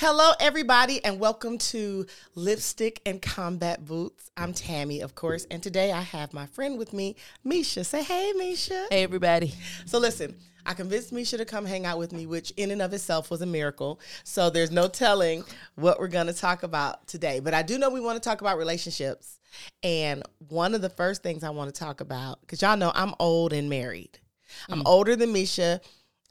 Hello, 0.00 0.30
everybody, 0.38 1.04
and 1.04 1.18
welcome 1.18 1.58
to 1.58 2.06
Lipstick 2.36 3.00
and 3.04 3.20
Combat 3.20 3.84
Boots. 3.84 4.30
I'm 4.36 4.52
Tammy, 4.52 5.00
of 5.00 5.16
course, 5.16 5.44
and 5.50 5.60
today 5.60 5.90
I 5.90 6.02
have 6.02 6.32
my 6.32 6.46
friend 6.46 6.78
with 6.78 6.92
me, 6.92 7.16
Misha. 7.42 7.82
Say 7.82 8.04
hey, 8.04 8.32
Misha. 8.36 8.86
Hey, 8.92 9.02
everybody. 9.02 9.52
So, 9.86 9.98
listen, 9.98 10.36
I 10.64 10.74
convinced 10.74 11.10
Misha 11.10 11.36
to 11.38 11.44
come 11.44 11.66
hang 11.66 11.84
out 11.84 11.98
with 11.98 12.12
me, 12.12 12.26
which 12.26 12.52
in 12.52 12.70
and 12.70 12.80
of 12.80 12.92
itself 12.92 13.28
was 13.28 13.42
a 13.42 13.46
miracle. 13.46 13.98
So, 14.22 14.50
there's 14.50 14.70
no 14.70 14.86
telling 14.86 15.42
what 15.74 15.98
we're 15.98 16.06
going 16.06 16.28
to 16.28 16.32
talk 16.32 16.62
about 16.62 17.08
today. 17.08 17.40
But 17.40 17.52
I 17.52 17.62
do 17.62 17.76
know 17.76 17.90
we 17.90 18.00
want 18.00 18.22
to 18.22 18.28
talk 18.28 18.40
about 18.40 18.56
relationships. 18.56 19.40
And 19.82 20.22
one 20.46 20.76
of 20.76 20.80
the 20.80 20.90
first 20.90 21.24
things 21.24 21.42
I 21.42 21.50
want 21.50 21.74
to 21.74 21.76
talk 21.76 22.00
about, 22.00 22.40
because 22.42 22.62
y'all 22.62 22.76
know 22.76 22.92
I'm 22.94 23.14
old 23.18 23.52
and 23.52 23.68
married, 23.68 24.20
I'm 24.68 24.78
mm. 24.78 24.86
older 24.86 25.16
than 25.16 25.32
Misha. 25.32 25.80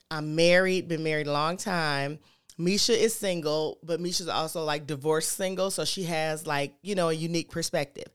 I'm 0.10 0.38
married, 0.38 0.88
been 0.88 1.04
married 1.04 1.28
a 1.28 1.34
long 1.34 1.58
time. 1.58 2.20
Misha 2.58 3.00
is 3.00 3.14
single, 3.14 3.78
but 3.84 4.00
Misha's 4.00 4.28
also 4.28 4.64
like 4.64 4.88
divorced 4.88 5.34
single, 5.34 5.70
so 5.70 5.86
she 5.86 6.04
has 6.04 6.48
like, 6.48 6.74
you 6.82 6.96
know, 6.96 7.10
a 7.10 7.14
unique 7.14 7.52
perspective. 7.52 8.08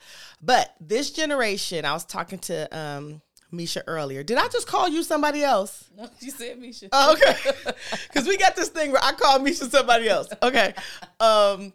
But 0.43 0.75
this 0.81 1.11
generation, 1.11 1.85
I 1.85 1.93
was 1.93 2.05
talking 2.05 2.39
to 2.41 2.77
um 2.77 3.23
Misha 3.53 3.85
earlier. 3.87 4.23
Did 4.23 4.39
I 4.39 4.49
just 4.49 4.67
call 4.67 4.89
you 4.89 5.03
somebody 5.03 5.45
else? 5.45 5.89
No, 5.97 6.09
you 6.21 6.31
said 6.31 6.59
Misha. 6.59 6.89
Oh, 6.91 7.13
okay. 7.13 7.73
Cuz 8.13 8.27
we 8.27 8.37
got 8.37 8.57
this 8.57 8.69
thing 8.69 8.91
where 8.91 9.05
I 9.05 9.13
call 9.13 9.39
Misha 9.39 9.71
somebody 9.71 10.09
else. 10.09 10.29
Okay. 10.43 10.75
Um 11.21 11.73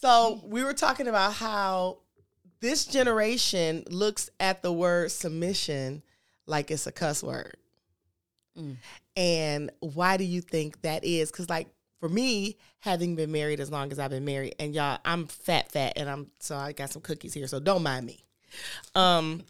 so 0.00 0.40
we 0.44 0.62
were 0.62 0.74
talking 0.74 1.08
about 1.08 1.32
how 1.32 1.98
this 2.60 2.84
generation 2.84 3.84
looks 3.88 4.30
at 4.38 4.62
the 4.62 4.72
word 4.72 5.10
submission 5.10 6.02
like 6.46 6.70
it's 6.70 6.86
a 6.86 6.92
cuss 6.92 7.22
word. 7.22 7.56
And 9.16 9.70
why 9.80 10.16
do 10.16 10.24
you 10.24 10.40
think 10.40 10.82
that 10.82 11.04
is? 11.04 11.30
Because, 11.30 11.48
like, 11.48 11.68
for 12.00 12.08
me, 12.08 12.56
having 12.80 13.14
been 13.14 13.30
married 13.30 13.60
as 13.60 13.70
long 13.70 13.92
as 13.92 13.98
I've 13.98 14.10
been 14.10 14.24
married, 14.24 14.54
and 14.58 14.74
y'all, 14.74 14.98
I'm 15.04 15.26
fat, 15.26 15.70
fat, 15.70 15.92
and 15.96 16.08
I'm 16.08 16.30
so 16.40 16.56
I 16.56 16.72
got 16.72 16.90
some 16.90 17.02
cookies 17.02 17.34
here, 17.34 17.46
so 17.46 17.60
don't 17.60 17.82
mind 17.82 18.06
me. 18.06 18.24
Um, 18.94 19.44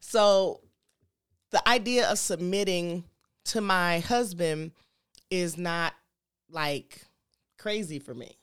so 0.00 0.60
the 1.50 1.68
idea 1.68 2.08
of 2.08 2.18
submitting 2.18 3.04
to 3.46 3.60
my 3.60 3.98
husband 4.00 4.70
is 5.30 5.58
not 5.58 5.94
like 6.48 7.02
crazy 7.58 7.98
for 7.98 8.14
me. 8.14 8.36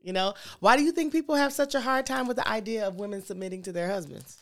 You 0.00 0.12
know, 0.12 0.34
why 0.60 0.76
do 0.76 0.82
you 0.82 0.92
think 0.92 1.12
people 1.12 1.34
have 1.34 1.52
such 1.52 1.74
a 1.74 1.80
hard 1.80 2.06
time 2.06 2.26
with 2.26 2.36
the 2.36 2.48
idea 2.48 2.86
of 2.86 2.96
women 2.96 3.22
submitting 3.22 3.62
to 3.62 3.72
their 3.72 3.88
husbands? 3.88 4.38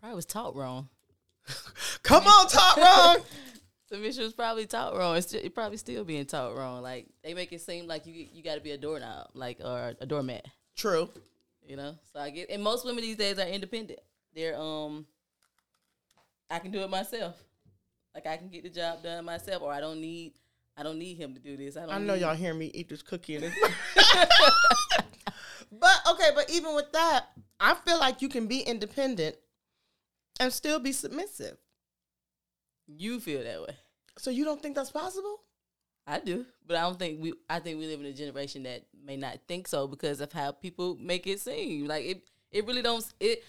Probably 0.00 0.16
was 0.16 0.26
taught 0.26 0.56
wrong. 0.56 0.88
Come 2.02 2.26
on, 2.26 2.48
taught 2.48 2.76
wrong. 2.76 3.24
Submission 3.92 4.22
was 4.22 4.32
probably 4.32 4.64
taught 4.64 4.96
wrong. 4.96 5.18
It's, 5.18 5.26
still, 5.26 5.42
it 5.44 5.54
probably 5.54 5.76
still 5.76 6.02
being 6.02 6.24
taught 6.24 6.56
wrong. 6.56 6.80
Like 6.80 7.08
they 7.22 7.34
make 7.34 7.52
it 7.52 7.60
seem 7.60 7.86
like 7.86 8.06
you 8.06 8.26
you 8.32 8.42
got 8.42 8.54
to 8.54 8.62
be 8.62 8.70
a 8.70 8.78
doorknob, 8.78 9.28
like 9.34 9.58
or 9.62 9.92
a 10.00 10.06
doormat. 10.06 10.46
True. 10.74 11.10
You 11.62 11.76
know. 11.76 11.96
So 12.10 12.18
I 12.18 12.30
get, 12.30 12.48
and 12.48 12.62
most 12.62 12.86
women 12.86 13.02
these 13.02 13.18
days 13.18 13.38
are 13.38 13.46
independent. 13.46 14.00
They're 14.34 14.58
um, 14.58 15.04
I 16.50 16.58
can 16.58 16.70
do 16.70 16.80
it 16.80 16.88
myself. 16.88 17.36
Like 18.14 18.26
I 18.26 18.38
can 18.38 18.48
get 18.48 18.62
the 18.62 18.70
job 18.70 19.02
done 19.02 19.26
myself, 19.26 19.60
or 19.60 19.70
I 19.70 19.80
don't 19.80 20.00
need 20.00 20.32
I 20.74 20.82
don't 20.82 20.98
need 20.98 21.18
him 21.18 21.34
to 21.34 21.40
do 21.40 21.58
this. 21.58 21.76
I 21.76 21.80
don't. 21.80 21.90
I 21.90 21.98
know 21.98 22.14
need- 22.14 22.22
y'all 22.22 22.34
hear 22.34 22.54
me 22.54 22.70
eat 22.72 22.88
this 22.88 23.02
cookie. 23.02 23.36
And 23.36 23.44
but 25.70 26.00
okay, 26.12 26.30
but 26.34 26.48
even 26.48 26.74
with 26.74 26.90
that, 26.92 27.26
I 27.60 27.74
feel 27.74 27.98
like 27.98 28.22
you 28.22 28.30
can 28.30 28.46
be 28.46 28.60
independent 28.60 29.36
and 30.40 30.50
still 30.50 30.78
be 30.78 30.92
submissive. 30.92 31.58
You 32.96 33.20
feel 33.20 33.42
that 33.42 33.62
way. 33.62 33.76
So 34.18 34.30
you 34.30 34.44
don't 34.44 34.60
think 34.60 34.74
that's 34.74 34.90
possible? 34.90 35.40
I 36.06 36.18
do, 36.18 36.44
but 36.66 36.76
I 36.76 36.82
don't 36.82 36.98
think 36.98 37.20
we. 37.20 37.32
I 37.48 37.60
think 37.60 37.78
we 37.78 37.86
live 37.86 38.00
in 38.00 38.06
a 38.06 38.12
generation 38.12 38.64
that 38.64 38.82
may 39.04 39.16
not 39.16 39.38
think 39.46 39.68
so 39.68 39.86
because 39.86 40.20
of 40.20 40.32
how 40.32 40.50
people 40.50 40.96
make 41.00 41.26
it 41.26 41.40
seem. 41.40 41.86
Like 41.86 42.04
it, 42.04 42.22
it 42.50 42.66
really 42.66 42.82
don't. 42.82 43.04
It. 43.20 43.44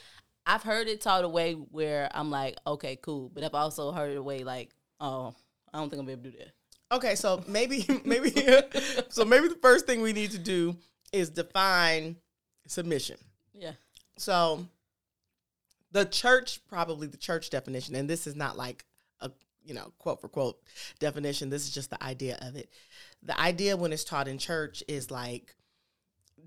I've 0.45 0.61
heard 0.61 0.87
it 0.87 1.01
taught 1.01 1.23
away 1.23 1.53
where 1.53 2.09
I'm 2.13 2.29
like, 2.29 2.57
okay, 2.67 2.97
cool, 2.97 3.31
but 3.33 3.43
I've 3.43 3.55
also 3.55 3.91
heard 3.91 4.11
it 4.11 4.17
away 4.17 4.43
like, 4.43 4.71
oh, 4.99 5.33
I 5.73 5.79
don't 5.79 5.89
think 5.89 6.01
I'm 6.01 6.05
gonna 6.05 6.17
be 6.17 6.27
able 6.27 6.31
to 6.31 6.31
do 6.31 6.37
that. 6.43 6.95
Okay, 6.95 7.15
so 7.15 7.43
maybe 7.47 7.85
maybe 8.05 8.29
so 9.09 9.25
maybe 9.25 9.47
the 9.47 9.59
first 9.61 9.87
thing 9.87 10.01
we 10.01 10.13
need 10.13 10.31
to 10.31 10.39
do 10.39 10.75
is 11.11 11.29
define 11.29 12.17
submission. 12.67 13.17
Yeah, 13.53 13.73
So 14.17 14.67
the 15.91 16.05
church, 16.05 16.59
probably 16.67 17.07
the 17.07 17.17
church 17.17 17.49
definition, 17.49 17.95
and 17.95 18.09
this 18.09 18.25
is 18.27 18.35
not 18.35 18.57
like 18.57 18.83
a 19.23 19.31
you 19.65 19.73
know 19.73 19.91
quote 19.97 20.21
for 20.21 20.29
quote 20.29 20.59
definition. 20.99 21.49
This 21.49 21.63
is 21.63 21.73
just 21.73 21.89
the 21.89 22.03
idea 22.03 22.37
of 22.41 22.55
it. 22.55 22.69
The 23.23 23.39
idea 23.39 23.77
when 23.77 23.93
it's 23.93 24.03
taught 24.03 24.27
in 24.27 24.37
church 24.37 24.83
is 24.87 25.09
like 25.09 25.55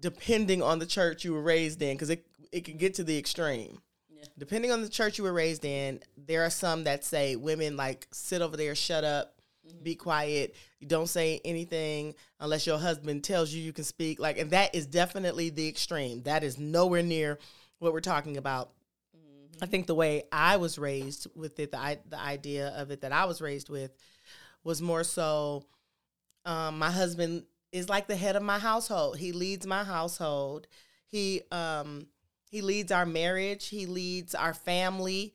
depending 0.00 0.62
on 0.62 0.78
the 0.78 0.86
church 0.86 1.25
you 1.25 1.32
were 1.32 1.42
raised 1.42 1.82
in, 1.82 1.94
because 1.94 2.10
it 2.10 2.26
it 2.53 2.65
can 2.65 2.76
get 2.76 2.94
to 2.94 3.04
the 3.04 3.19
extreme. 3.19 3.78
Yeah. 4.09 4.25
Depending 4.38 4.70
on 4.70 4.82
the 4.82 4.88
church 4.88 5.19
you 5.19 5.25
were 5.25 5.32
raised 5.32 5.65
in, 5.65 6.00
there 6.16 6.44
are 6.44 6.50
some 6.50 6.84
that 6.84 7.04
say 7.04 7.36
women 7.36 7.76
like 7.76 8.06
sit 8.12 8.42
over 8.42 8.56
there, 8.56 8.75
shut 8.75 9.04
up, 9.04 9.34
mm-hmm. 9.66 9.82
be 9.82 9.94
quiet, 9.94 10.54
you 10.81 10.86
don't 10.86 11.09
say 11.09 11.41
anything 11.44 12.15
unless 12.41 12.66
your 12.66 12.78
husband 12.78 13.25
tells 13.25 13.53
you 13.53 13.62
you 13.62 13.72
can 13.72 13.84
speak. 13.84 14.20
Like, 14.20 14.38
and 14.38 14.50
that 14.50 14.75
is 14.75 14.86
definitely 14.86 15.50
the 15.50 15.69
extreme. 15.69 16.22
That 16.22 16.44
is 16.44 16.59
nowhere 16.59 17.03
near 17.03 17.38
what 17.78 17.92
we're 17.92 18.00
talking 18.00 18.36
about. 18.36 18.70
I 19.62 19.67
think 19.67 19.87
the 19.87 19.94
way 19.94 20.25
I 20.33 20.56
was 20.56 20.78
raised 20.78 21.27
with 21.34 21.59
it, 21.59 21.72
the 21.72 21.99
the 22.09 22.19
idea 22.19 22.69
of 22.77 22.91
it 22.91 23.00
that 23.03 23.12
I 23.12 23.25
was 23.25 23.41
raised 23.41 23.69
with, 23.69 23.93
was 24.65 24.83
more 24.83 25.05
so. 25.05 25.65
Um, 26.44 26.78
my 26.78 26.91
husband 26.91 27.44
is 27.72 27.89
like 27.89 28.06
the 28.06 28.16
head 28.16 28.37
of 28.37 28.43
my 28.43 28.59
household. 28.59 29.19
He 29.19 29.33
leads 29.33 29.66
my 29.66 29.84
household. 29.84 30.66
He 31.06 31.43
um 31.50 32.06
he 32.50 32.62
leads 32.62 32.93
our 32.93 33.06
marriage. 33.06 33.69
He 33.69 33.87
leads 33.87 34.34
our 34.34 34.55
family, 34.55 35.34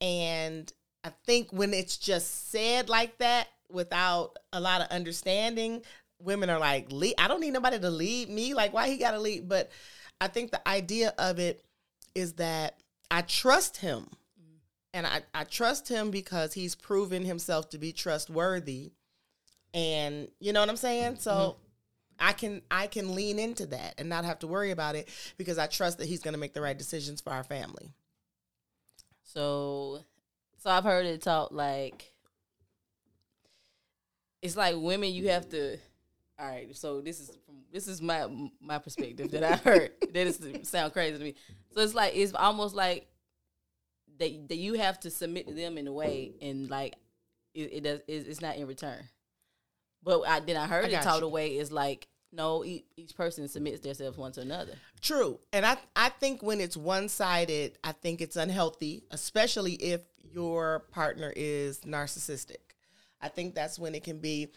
and 0.00 0.72
I 1.04 1.10
think 1.26 1.52
when 1.52 1.72
it's 1.72 1.96
just 1.96 2.50
said 2.50 2.88
like 2.88 3.18
that 3.18 3.48
without 3.70 4.38
a 4.52 4.60
lot 4.60 4.80
of 4.80 4.88
understanding, 4.88 5.82
women 6.20 6.50
are 6.50 6.58
like, 6.58 6.90
"Lead- 6.90 7.14
I 7.18 7.28
don't 7.28 7.40
need 7.40 7.52
nobody 7.52 7.78
to 7.78 7.90
lead 7.90 8.28
me. 8.28 8.54
Like, 8.54 8.72
why 8.72 8.88
he 8.88 8.98
got 8.98 9.12
to 9.12 9.20
lead? 9.20 9.48
But 9.48 9.70
I 10.20 10.28
think 10.28 10.50
the 10.50 10.66
idea 10.68 11.14
of 11.18 11.38
it 11.38 11.64
is 12.14 12.34
that 12.34 12.78
I 13.10 13.22
trust 13.22 13.78
him. 13.78 14.06
And 14.92 15.06
I, 15.06 15.22
I 15.32 15.44
trust 15.44 15.88
him 15.88 16.10
because 16.10 16.52
he's 16.52 16.74
proven 16.74 17.24
himself 17.24 17.70
to 17.70 17.78
be 17.78 17.92
trustworthy. 17.92 18.92
And 19.72 20.28
you 20.40 20.52
know 20.52 20.60
what 20.60 20.68
I'm 20.68 20.76
saying? 20.76 21.16
So 21.20 21.30
mm-hmm. 21.30 21.60
I 22.18 22.32
can 22.32 22.62
I 22.70 22.86
can 22.88 23.14
lean 23.14 23.38
into 23.38 23.66
that 23.66 23.94
and 23.98 24.08
not 24.08 24.24
have 24.24 24.40
to 24.40 24.48
worry 24.48 24.72
about 24.72 24.96
it 24.96 25.08
because 25.36 25.58
I 25.58 25.68
trust 25.68 25.98
that 25.98 26.06
he's 26.06 26.20
gonna 26.20 26.38
make 26.38 26.54
the 26.54 26.60
right 26.60 26.76
decisions 26.76 27.20
for 27.20 27.30
our 27.30 27.44
family. 27.44 27.92
so 29.22 30.00
so 30.58 30.70
I've 30.70 30.84
heard 30.84 31.06
it 31.06 31.22
taught 31.22 31.54
like 31.54 32.12
it's 34.42 34.56
like 34.56 34.74
women 34.76 35.12
you 35.12 35.28
have 35.28 35.48
to. 35.50 35.78
All 36.40 36.46
right, 36.46 36.74
so 36.74 37.02
this 37.02 37.20
is 37.20 37.30
from 37.44 37.56
this 37.70 37.86
is 37.86 38.00
my 38.00 38.26
my 38.60 38.78
perspective 38.78 39.30
that 39.32 39.44
I 39.44 39.56
heard. 39.56 39.92
that 40.12 40.26
is 40.26 40.40
sound 40.68 40.92
crazy 40.92 41.18
to 41.18 41.22
me. 41.22 41.34
So 41.74 41.82
it's 41.82 41.94
like 41.94 42.16
it's 42.16 42.32
almost 42.34 42.74
like 42.74 43.08
that 44.18 44.48
that 44.48 44.56
you 44.56 44.74
have 44.74 44.98
to 45.00 45.10
submit 45.10 45.48
to 45.48 45.54
them 45.54 45.76
in 45.76 45.86
a 45.86 45.92
way, 45.92 46.32
and 46.40 46.70
like 46.70 46.94
it, 47.52 47.72
it 47.72 47.84
does 47.84 48.00
it's 48.08 48.26
it's 48.26 48.40
not 48.40 48.56
in 48.56 48.66
return. 48.66 49.04
But 50.02 50.22
I 50.22 50.40
then 50.40 50.56
I 50.56 50.66
heard 50.66 50.86
I 50.86 50.98
it 50.98 51.02
taught 51.02 51.20
you. 51.20 51.26
away 51.26 51.58
is 51.58 51.70
like 51.70 52.08
no, 52.32 52.64
each, 52.64 52.84
each 52.96 53.14
person 53.16 53.46
submits 53.48 53.80
themselves 53.80 54.16
one 54.16 54.32
to 54.32 54.40
another. 54.40 54.74
True. 55.02 55.40
And 55.52 55.66
I 55.66 55.76
I 55.94 56.08
think 56.08 56.42
when 56.42 56.60
it's 56.60 56.76
one 56.76 57.10
sided, 57.10 57.76
I 57.84 57.92
think 57.92 58.22
it's 58.22 58.36
unhealthy, 58.36 59.04
especially 59.10 59.74
if 59.74 60.00
your 60.22 60.86
partner 60.90 61.32
is 61.36 61.80
narcissistic. 61.80 62.56
I 63.20 63.28
think 63.28 63.54
that's 63.54 63.78
when 63.78 63.94
it 63.94 64.04
can 64.04 64.20
be 64.20 64.48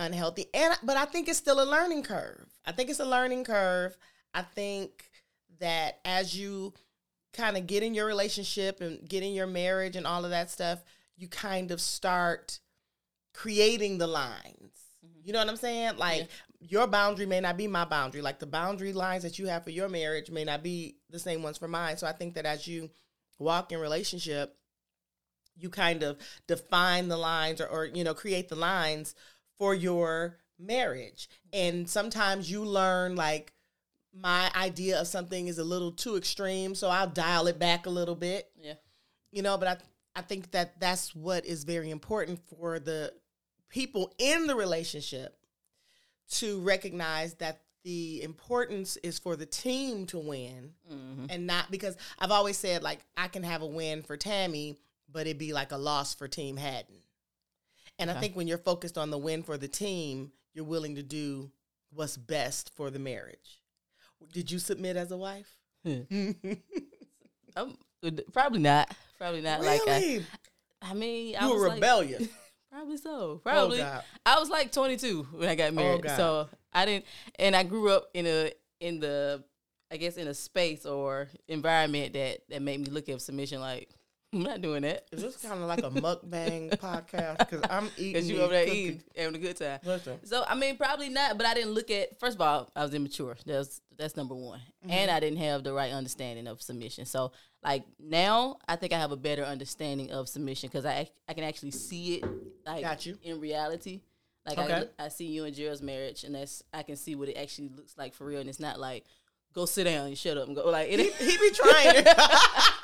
unhealthy. 0.00 0.46
And 0.54 0.74
but 0.82 0.96
I 0.96 1.04
think 1.04 1.28
it's 1.28 1.38
still 1.38 1.62
a 1.62 1.68
learning 1.68 2.02
curve. 2.02 2.46
I 2.64 2.72
think 2.72 2.90
it's 2.90 3.00
a 3.00 3.04
learning 3.04 3.44
curve. 3.44 3.96
I 4.34 4.42
think 4.42 5.10
that 5.60 6.00
as 6.04 6.36
you 6.36 6.72
kind 7.32 7.56
of 7.56 7.66
get 7.66 7.82
in 7.82 7.94
your 7.94 8.06
relationship 8.06 8.80
and 8.80 9.08
get 9.08 9.22
in 9.22 9.32
your 9.32 9.46
marriage 9.46 9.94
and 9.96 10.06
all 10.06 10.24
of 10.24 10.30
that 10.30 10.50
stuff, 10.50 10.82
you 11.16 11.28
kind 11.28 11.70
of 11.70 11.80
start 11.80 12.58
creating 13.34 13.98
the 13.98 14.06
lines. 14.06 14.74
Mm-hmm. 15.04 15.20
You 15.24 15.32
know 15.32 15.38
what 15.38 15.48
I'm 15.48 15.56
saying? 15.56 15.96
Like 15.96 16.28
your 16.60 16.86
boundary 16.86 17.26
may 17.26 17.40
not 17.40 17.56
be 17.56 17.68
my 17.68 17.84
boundary. 17.84 18.22
Like 18.22 18.38
the 18.38 18.46
boundary 18.46 18.92
lines 18.92 19.22
that 19.22 19.38
you 19.38 19.46
have 19.46 19.64
for 19.64 19.70
your 19.70 19.88
marriage 19.88 20.30
may 20.30 20.44
not 20.44 20.62
be 20.62 20.96
the 21.10 21.18
same 21.18 21.42
ones 21.42 21.58
for 21.58 21.68
mine. 21.68 21.96
So 21.96 22.06
I 22.06 22.12
think 22.12 22.34
that 22.34 22.46
as 22.46 22.66
you 22.66 22.90
walk 23.38 23.72
in 23.72 23.78
relationship, 23.78 24.56
you 25.56 25.68
kind 25.68 26.02
of 26.02 26.18
define 26.46 27.08
the 27.08 27.16
lines 27.16 27.60
or, 27.60 27.66
or 27.66 27.84
you 27.84 28.02
know 28.02 28.14
create 28.14 28.48
the 28.48 28.56
lines 28.56 29.14
for 29.60 29.74
your 29.74 30.38
marriage. 30.58 31.28
And 31.52 31.88
sometimes 31.88 32.50
you 32.50 32.64
learn 32.64 33.14
like 33.14 33.52
my 34.12 34.50
idea 34.56 35.00
of 35.00 35.06
something 35.06 35.46
is 35.46 35.58
a 35.58 35.64
little 35.64 35.92
too 35.92 36.16
extreme, 36.16 36.74
so 36.74 36.88
I'll 36.88 37.06
dial 37.06 37.46
it 37.46 37.58
back 37.60 37.84
a 37.86 37.90
little 37.90 38.16
bit 38.16 38.50
Yeah. 38.60 38.74
you 39.30 39.42
know 39.42 39.56
but 39.56 39.68
i 39.68 39.76
i 40.16 40.22
think 40.22 40.50
that 40.50 40.80
that's 40.80 41.14
what 41.14 41.46
is 41.46 41.62
very 41.62 41.90
important 41.90 42.40
for 42.48 42.80
the 42.80 43.12
people 43.68 44.12
in 44.18 44.48
the 44.48 44.56
relationship 44.56 45.36
to 46.30 46.58
recognize 46.60 47.34
that 47.34 47.60
the 47.84 48.22
importance 48.22 48.96
is 48.98 49.18
for 49.20 49.36
the 49.36 49.46
team 49.46 50.06
to 50.06 50.18
win 50.18 50.72
Mm-hmm. 50.92 51.26
and 51.30 51.46
not 51.46 51.70
because 51.70 51.96
I've 52.18 52.32
always 52.32 52.56
said 52.58 52.82
like 52.82 52.98
I 53.16 53.28
can 53.28 53.42
have 53.44 53.62
a 53.62 53.66
win 53.66 54.02
for 54.02 54.16
Tammy, 54.16 54.76
but 55.12 55.26
it'd 55.28 55.38
be 55.38 55.52
like 55.52 55.70
a 55.72 55.76
loss 55.78 56.14
for 56.14 56.26
Team 56.28 56.56
Haddon. 56.56 56.96
And 58.00 58.10
I 58.10 58.14
think 58.14 58.34
when 58.34 58.48
you're 58.48 58.58
focused 58.58 58.96
on 58.96 59.10
the 59.10 59.18
win 59.18 59.42
for 59.42 59.56
the 59.56 59.68
team, 59.68 60.32
you're 60.54 60.64
willing 60.64 60.94
to 60.96 61.02
do 61.02 61.50
what's 61.92 62.16
best 62.16 62.70
for 62.74 62.90
the 62.90 62.98
marriage. 62.98 63.60
Did 64.32 64.50
you 64.50 64.58
submit 64.58 64.96
as 64.96 65.10
a 65.12 65.16
wife? 65.16 65.56
Hmm. 65.84 66.30
Um, 67.56 67.76
I'm, 68.04 68.16
probably 68.32 68.60
not. 68.60 68.94
Probably 69.18 69.40
not. 69.40 69.60
Like 69.60 69.80
I, 69.88 69.98
really? 69.98 70.26
I 70.80 70.94
mean, 70.94 71.34
I 71.34 71.46
you 71.46 71.52
was 71.52 71.60
were 71.60 71.68
like, 71.68 71.74
rebellious. 71.78 72.28
probably 72.72 72.96
so. 72.96 73.10
Oh, 73.10 73.40
probably. 73.42 73.78
God. 73.78 74.04
I 74.24 74.38
was 74.38 74.48
like 74.48 74.70
22 74.70 75.26
when 75.32 75.48
I 75.48 75.56
got 75.56 75.70
oh, 75.70 75.74
married, 75.74 76.02
God. 76.02 76.16
so 76.16 76.48
I 76.72 76.84
didn't. 76.84 77.06
And 77.40 77.56
I 77.56 77.64
grew 77.64 77.90
up 77.90 78.08
in 78.14 78.26
a 78.28 78.52
in 78.78 79.00
the, 79.00 79.42
I 79.90 79.96
guess, 79.96 80.16
in 80.16 80.28
a 80.28 80.34
space 80.34 80.86
or 80.86 81.28
environment 81.48 82.12
that 82.12 82.42
that 82.50 82.62
made 82.62 82.78
me 82.78 82.86
look 82.86 83.08
at 83.08 83.20
submission 83.20 83.60
like 83.60 83.88
I'm 84.32 84.42
not 84.44 84.60
doing 84.60 84.82
that. 84.82 85.06
Is 85.10 85.22
this 85.22 85.36
kind 85.38 85.60
of 85.60 85.66
like 85.68 85.80
a 85.80 85.90
mukbang 85.90 86.70
podcast? 86.78 87.38
Because 87.38 87.62
I'm 87.68 87.88
eating. 87.96 88.12
Because 88.12 88.30
you 88.30 88.40
over 88.40 88.52
there 88.52 88.66
eating, 88.68 89.02
having 89.16 89.34
a 89.34 89.38
good 89.38 89.56
time. 89.56 89.80
Listen, 89.84 90.24
So 90.24 90.44
I 90.46 90.54
mean, 90.54 90.76
probably 90.76 91.08
not. 91.08 91.36
But 91.36 91.46
I 91.46 91.54
didn't 91.54 91.72
look 91.72 91.90
at. 91.90 92.18
First 92.20 92.36
of 92.36 92.40
all, 92.40 92.70
I 92.76 92.82
was 92.84 92.94
immature. 92.94 93.36
That's 93.44 93.80
that's 93.98 94.16
number 94.16 94.34
one, 94.36 94.60
Mm-hmm. 94.84 94.90
and 94.92 95.10
I 95.10 95.18
didn't 95.20 95.38
have 95.40 95.64
the 95.64 95.72
right 95.72 95.92
understanding 95.92 96.46
of 96.46 96.62
submission. 96.62 97.06
So 97.06 97.32
like 97.62 97.82
now, 97.98 98.58
I 98.68 98.76
think 98.76 98.92
I 98.92 98.98
have 98.98 99.10
a 99.12 99.16
better 99.16 99.42
understanding 99.44 100.12
of 100.12 100.28
submission 100.28 100.68
because 100.68 100.86
I 100.86 101.10
I 101.28 101.34
can 101.34 101.42
actually 101.44 101.72
see 101.72 102.14
it 102.16 102.24
like 102.64 102.82
Got 102.82 103.04
you. 103.06 103.18
in 103.24 103.40
reality. 103.40 104.00
Like 104.46 104.58
Okay. 104.58 104.84
I, 104.98 105.04
I 105.06 105.08
see 105.08 105.26
you 105.26 105.44
and 105.44 105.54
Gerald's 105.54 105.82
marriage, 105.82 106.22
and 106.24 106.34
that's 106.36 106.62
I 106.72 106.82
can 106.84 106.94
see 106.96 107.14
what 107.16 107.28
it 107.28 107.34
actually 107.36 107.68
looks 107.76 107.94
like 107.98 108.14
for 108.14 108.24
real. 108.26 108.38
And 108.40 108.48
it's 108.48 108.60
not 108.60 108.78
like 108.80 109.04
go 109.52 109.66
sit 109.66 109.84
down 109.84 110.06
and 110.06 110.16
shut 110.16 110.38
up 110.38 110.46
and 110.46 110.54
go 110.56 110.70
like 110.70 110.88
it. 110.88 111.00
he, 111.00 111.10
he 111.30 111.36
be 111.36 111.50
trying. 111.52 112.04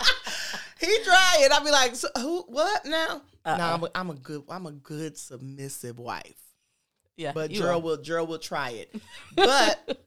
he 0.87 1.05
trying. 1.05 1.49
I'll 1.53 1.65
be 1.65 1.71
like, 1.71 1.95
so, 1.97 2.09
who? 2.19 2.43
What 2.49 2.85
now? 2.87 3.23
Uh-uh. 3.45 3.57
No, 3.57 3.65
I'm 3.65 3.83
a, 3.85 3.91
I'm 3.95 4.11
a 4.11 4.15
good. 4.15 4.43
I'm 4.49 4.67
a 4.67 4.73
good 4.73 5.17
submissive 5.19 5.99
wife. 5.99 6.35
yeah, 7.17 7.33
But 7.33 7.51
Gerald 7.51 7.85
will 7.85 7.97
Gerald 7.99 8.29
will 8.29 8.39
try 8.39 8.71
it. 8.71 8.95
But 9.37 10.01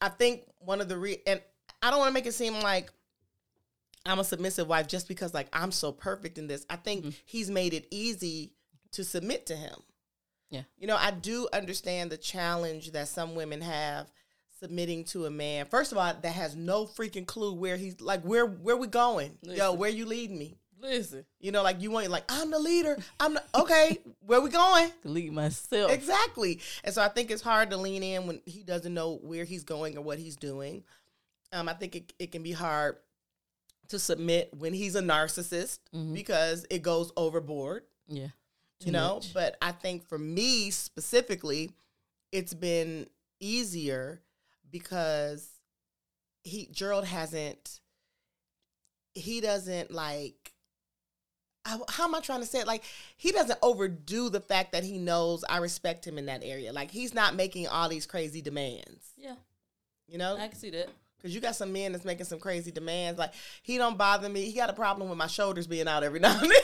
I 0.00 0.08
think 0.08 0.42
one 0.58 0.80
of 0.80 0.88
the 0.88 0.96
re 0.98 1.18
and 1.26 1.40
I 1.82 1.90
don't 1.90 1.98
want 2.00 2.08
to 2.08 2.14
make 2.14 2.26
it 2.26 2.34
seem 2.34 2.54
like 2.60 2.90
I'm 4.04 4.18
a 4.18 4.24
submissive 4.24 4.66
wife 4.68 4.88
just 4.88 5.06
because 5.08 5.32
like 5.32 5.48
I'm 5.52 5.70
so 5.70 5.92
perfect 5.92 6.38
in 6.38 6.46
this. 6.48 6.66
I 6.68 6.76
think 6.76 7.04
Mhm. 7.04 7.14
he's 7.24 7.50
made 7.50 7.72
it 7.74 7.86
easy 7.90 8.52
to 8.92 9.04
submit 9.04 9.46
to 9.46 9.56
him. 9.56 9.76
Yeah. 10.50 10.62
You 10.76 10.86
know, 10.88 10.96
I 10.96 11.12
do 11.12 11.48
understand 11.52 12.10
the 12.10 12.16
challenge 12.18 12.90
that 12.92 13.08
some 13.08 13.34
women 13.34 13.60
have 13.62 14.10
submitting 14.62 15.04
to 15.04 15.26
a 15.26 15.30
man. 15.30 15.66
First 15.66 15.90
of 15.92 15.98
all, 15.98 16.12
that 16.14 16.32
has 16.32 16.54
no 16.54 16.86
freaking 16.86 17.26
clue 17.26 17.52
where 17.52 17.76
he's 17.76 18.00
like 18.00 18.22
where 18.22 18.46
where 18.46 18.76
we 18.76 18.86
going? 18.86 19.36
Yo, 19.42 19.72
where 19.72 19.90
you 19.90 20.06
leading 20.06 20.38
me? 20.38 20.56
Listen, 20.80 21.24
You 21.38 21.52
know, 21.52 21.62
like 21.62 21.80
you 21.80 21.90
want 21.92 22.08
like 22.10 22.24
I'm 22.28 22.50
the 22.50 22.58
leader. 22.58 22.96
I'm 23.20 23.34
the 23.34 23.42
okay, 23.54 23.98
where 24.26 24.40
we 24.40 24.50
going? 24.50 24.90
lead 25.04 25.32
myself. 25.32 25.90
Exactly. 25.92 26.60
And 26.84 26.94
so 26.94 27.02
I 27.02 27.08
think 27.08 27.30
it's 27.30 27.42
hard 27.42 27.70
to 27.70 27.76
lean 27.76 28.02
in 28.02 28.26
when 28.26 28.40
he 28.46 28.62
doesn't 28.62 28.92
know 28.92 29.16
where 29.22 29.44
he's 29.44 29.64
going 29.64 29.96
or 29.96 30.00
what 30.02 30.18
he's 30.18 30.36
doing. 30.36 30.82
Um, 31.52 31.68
I 31.68 31.74
think 31.74 31.94
it, 31.96 32.12
it 32.18 32.32
can 32.32 32.42
be 32.42 32.52
hard 32.52 32.96
to 33.88 33.98
submit 33.98 34.50
when 34.56 34.72
he's 34.74 34.96
a 34.96 35.02
narcissist 35.02 35.78
Mhm. 35.94 36.14
because 36.14 36.66
it 36.70 36.82
goes 36.82 37.12
overboard, 37.16 37.84
Yeah, 38.08 38.28
you 38.84 38.90
know. 38.90 39.16
much. 39.16 39.34
But 39.34 39.56
I 39.62 39.70
think 39.72 40.08
for 40.08 40.18
me 40.18 40.70
specifically, 40.70 41.70
it's 42.32 42.54
been 42.54 43.06
easier 43.38 44.20
because 44.72 45.48
he 46.42 46.68
Gerald 46.72 47.04
hasn't 47.04 47.80
he 49.14 49.40
doesn't 49.40 49.92
like 49.92 50.52
I, 51.64 51.78
how 51.88 52.04
am 52.04 52.14
I 52.16 52.20
trying 52.20 52.40
to 52.40 52.46
say 52.46 52.60
it? 52.60 52.66
Like 52.66 52.82
he 53.16 53.30
doesn't 53.30 53.58
overdo 53.62 54.30
the 54.30 54.40
fact 54.40 54.72
that 54.72 54.82
he 54.82 54.98
knows 54.98 55.44
I 55.48 55.58
respect 55.58 56.04
him 56.04 56.18
in 56.18 56.26
that 56.26 56.42
area. 56.42 56.72
Like 56.72 56.90
he's 56.90 57.14
not 57.14 57.36
making 57.36 57.68
all 57.68 57.88
these 57.88 58.06
crazy 58.06 58.42
demands, 58.42 59.12
yeah, 59.16 59.36
you 60.08 60.18
know? 60.18 60.36
I 60.36 60.48
can 60.48 60.58
see 60.58 60.70
that. 60.70 60.88
Because 61.16 61.32
you 61.36 61.40
got 61.40 61.54
some 61.54 61.72
men 61.72 61.92
that's 61.92 62.04
making 62.04 62.26
some 62.26 62.40
crazy 62.40 62.72
demands. 62.72 63.16
Like 63.16 63.32
he 63.62 63.78
don't 63.78 63.96
bother 63.96 64.28
me. 64.28 64.44
He 64.46 64.54
got 64.54 64.70
a 64.70 64.72
problem 64.72 65.08
with 65.08 65.18
my 65.18 65.28
shoulders 65.28 65.68
being 65.68 65.86
out 65.86 66.02
every 66.02 66.18
now 66.20 66.32
and 66.32 66.50
then. 66.50 66.60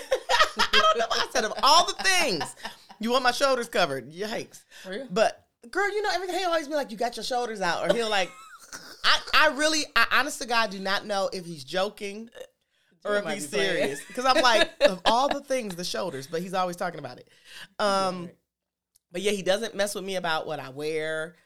I 0.58 0.69
don't 0.72 0.99
know. 0.99 1.06
I 1.12 1.28
said 1.31 1.44
of 1.44 1.52
all 1.62 1.87
the 1.87 2.02
things, 2.02 2.56
you 2.99 3.12
want 3.12 3.22
my 3.22 3.31
shoulders 3.31 3.69
covered. 3.69 4.10
Yikes! 4.10 4.64
For 4.82 4.90
real? 4.90 5.06
But 5.08 5.48
girl, 5.70 5.88
you 5.93 6.02
know 6.02 6.10
everything. 6.12 6.38
He 6.38 6.44
always 6.44 6.69
be 6.69 6.75
like, 6.75 6.90
"You 6.90 6.96
got 6.96 7.16
your 7.16 7.25
shoulders 7.25 7.60
out," 7.60 7.88
or 7.88 7.94
he'll 7.94 8.10
like. 8.10 8.31
I, 9.05 9.20
I 9.32 9.49
really, 9.55 9.84
I 9.96 10.06
honest 10.12 10.43
to 10.43 10.49
God, 10.49 10.70
do 10.70 10.78
not 10.81 11.06
know 11.06 11.31
if 11.32 11.46
he's 11.46 11.64
joking 11.64 12.28
or 13.05 13.16
if 13.16 13.26
he's 13.26 13.49
serious. 13.49 14.00
Because 14.06 14.25
I'm 14.25 14.43
like, 14.43 14.70
of 14.82 15.00
all 15.05 15.28
the 15.28 15.40
things, 15.40 15.76
the 15.76 15.84
shoulders, 15.84 16.26
but 16.26 16.43
he's 16.43 16.52
always 16.52 16.76
talking 16.76 16.99
about 16.99 17.19
it. 17.19 17.28
Um, 17.78 18.28
but 19.12 19.22
yeah, 19.22 19.32
he 19.32 19.43
doesn't 19.43 19.75
mess 19.75 19.94
with 19.94 20.05
me 20.05 20.16
about 20.16 20.46
what 20.46 20.60
I 20.60 20.70
wear, 20.70 21.37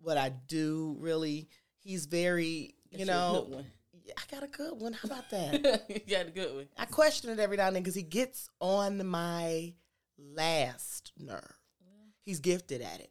what 0.00 0.16
I 0.16 0.32
do. 0.48 0.96
Really, 0.98 1.48
he's 1.80 2.06
very, 2.06 2.74
you 2.90 2.98
That's 2.98 3.06
know, 3.06 3.44
good 3.44 3.56
one. 3.56 3.66
Yeah, 4.04 4.14
I 4.16 4.34
got 4.34 4.42
a 4.42 4.48
good 4.48 4.80
one. 4.80 4.92
How 4.94 5.06
about 5.06 5.30
that? 5.30 5.84
you 5.88 6.16
got 6.16 6.26
a 6.26 6.30
good 6.30 6.54
one. 6.54 6.68
I 6.76 6.86
question 6.86 7.30
it 7.30 7.38
every 7.38 7.56
now 7.56 7.68
and 7.68 7.76
then 7.76 7.82
because 7.82 7.94
he 7.94 8.02
gets 8.02 8.48
on 8.60 9.06
my 9.06 9.74
last 10.18 11.12
nerve. 11.16 11.58
He's 12.24 12.40
gifted 12.40 12.82
at 12.82 13.00
it. 13.00 13.10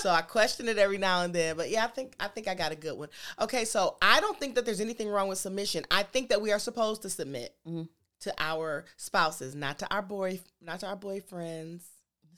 So 0.00 0.10
I 0.10 0.22
question 0.22 0.68
it 0.68 0.78
every 0.78 0.98
now 0.98 1.22
and 1.22 1.34
then. 1.34 1.56
But 1.56 1.70
yeah, 1.70 1.84
I 1.84 1.88
think 1.88 2.14
I 2.20 2.28
think 2.28 2.48
I 2.48 2.54
got 2.54 2.72
a 2.72 2.76
good 2.76 2.96
one. 2.98 3.08
Okay, 3.40 3.64
so 3.64 3.96
I 4.02 4.20
don't 4.20 4.38
think 4.38 4.54
that 4.54 4.64
there's 4.64 4.80
anything 4.80 5.08
wrong 5.08 5.28
with 5.28 5.38
submission. 5.38 5.84
I 5.90 6.02
think 6.02 6.28
that 6.30 6.40
we 6.40 6.52
are 6.52 6.58
supposed 6.58 7.02
to 7.02 7.10
submit 7.10 7.54
Mhm. 7.66 7.88
to 8.20 8.34
our 8.38 8.84
spouses, 8.96 9.54
not 9.54 9.78
to 9.80 9.94
our 9.94 10.02
boy, 10.02 10.40
not 10.60 10.80
to 10.80 10.86
our 10.86 10.96
boyfriends. 10.96 11.82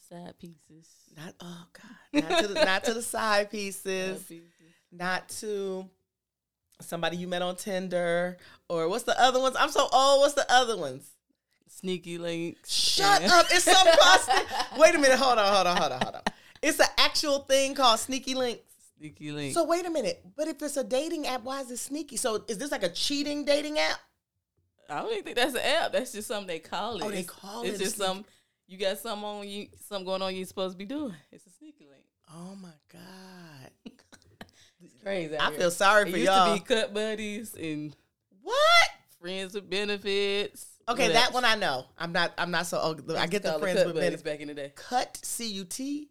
Side 0.08 0.38
pieces. 0.38 0.88
Not 1.17 1.35
oh 1.40 1.67
god, 1.75 2.23
not 2.31 2.40
to 2.40 2.49
the, 2.49 2.55
not 2.64 2.85
to 2.85 2.94
the 2.94 3.02
side 3.02 3.50
pieces, 3.50 4.19
Side 4.20 4.29
pieces. 4.29 4.52
not 4.91 5.29
to 5.41 5.88
somebody 6.81 7.17
you 7.19 7.29
met 7.29 7.43
on 7.43 7.56
Tinder 7.56 8.38
or 8.70 8.88
what's 8.88 9.05
the 9.05 9.20
other 9.20 9.38
ones? 9.41 9.55
I'm 9.58 9.70
so 9.70 9.87
old. 9.93 10.20
What's 10.20 10.34
the 10.34 10.50
other 10.50 10.76
ones? 10.79 11.05
Sneaky 11.69 12.17
links. 12.19 12.73
Shut 12.73 13.20
Yeah. 13.23 13.34
up! 13.38 13.46
It's 13.50 13.64
some 13.64 13.87
constant. 14.00 14.46
Wait 14.79 14.94
a 14.94 14.99
minute. 14.99 15.19
Hold 15.19 15.38
on. 15.38 15.52
Hold 15.55 15.67
on. 15.67 15.76
Hold 15.76 15.93
on. 15.93 16.00
Hold 16.00 16.14
on. 16.17 16.23
It's 16.62 16.81
an 16.81 16.87
actual 16.99 17.40
thing 17.40 17.75
called 17.75 18.00
Sneaky 18.00 18.34
Links. 18.34 18.62
Sneaky 18.98 19.31
links. 19.31 19.55
So 19.55 19.65
wait 19.65 19.86
a 19.86 19.91
minute. 19.91 20.20
But 20.36 20.48
if 20.48 20.60
it's 20.60 20.77
a 20.77 20.82
dating 20.82 21.27
app, 21.29 21.44
why 21.44 21.60
is 21.60 21.70
it 21.70 21.77
sneaky? 21.79 22.17
So 22.17 22.44
is 22.48 22.58
this 22.58 22.72
like 22.72 22.82
a 22.82 22.88
cheating 22.88 23.44
dating 23.44 23.79
app? 23.79 23.98
I 24.91 25.00
don't 25.03 25.12
even 25.12 25.22
think 25.22 25.36
that's 25.36 25.55
an 25.55 25.60
app. 25.60 25.93
That's 25.93 26.10
just 26.12 26.27
something 26.27 26.48
they 26.48 26.58
call 26.58 26.96
it. 26.96 27.03
Oh, 27.05 27.10
they 27.10 27.20
It's- 27.20 27.27
call 27.31 27.62
it's 27.62 27.74
it 27.74 27.77
a 27.77 27.84
just 27.84 27.96
sneaky- 27.96 28.08
some. 28.08 28.24
You 28.67 28.77
got 28.77 28.98
something 28.98 29.24
on 29.24 29.48
you, 29.48 29.69
something 29.88 30.05
going 30.05 30.20
on. 30.20 30.32
You 30.34 30.41
ain't 30.41 30.48
supposed 30.48 30.74
to 30.74 30.79
be 30.79 30.84
doing. 30.84 31.15
It's 31.31 31.46
a 31.46 31.50
sneaky 31.50 31.86
link. 31.86 32.05
Oh 32.34 32.55
my 32.56 32.72
god! 32.93 33.70
It's 34.81 34.94
crazy. 35.03 35.36
I 35.36 35.50
here. 35.50 35.58
feel 35.58 35.70
sorry 35.72 36.08
It 36.08 36.12
for 36.12 36.19
used 36.19 36.31
y'all. 36.31 36.55
to 36.56 36.60
be 36.62 36.67
cut 36.67 36.94
buddies 36.94 37.55
and 37.55 37.94
what? 38.43 38.88
friends 39.20 39.55
with 39.55 39.69
benefits. 39.69 40.67
Okay, 40.88 41.12
that 41.12 41.32
one 41.32 41.44
I 41.44 41.55
know. 41.56 41.86
I'm 41.98 42.12
not. 42.12 42.32
I'm 42.38 42.50
not 42.50 42.67
so. 42.67 42.96
I 43.17 43.27
get 43.27 43.43
the 43.43 43.58
friends 43.58 43.84
with 43.84 43.94
benefits. 43.96 44.22
back 44.22 44.41
in 44.41 44.48
the 44.48 44.55
day. 44.55 44.72
Cut 44.77 45.19
C 45.22 45.46
U 45.48 45.65
T. 45.65 46.08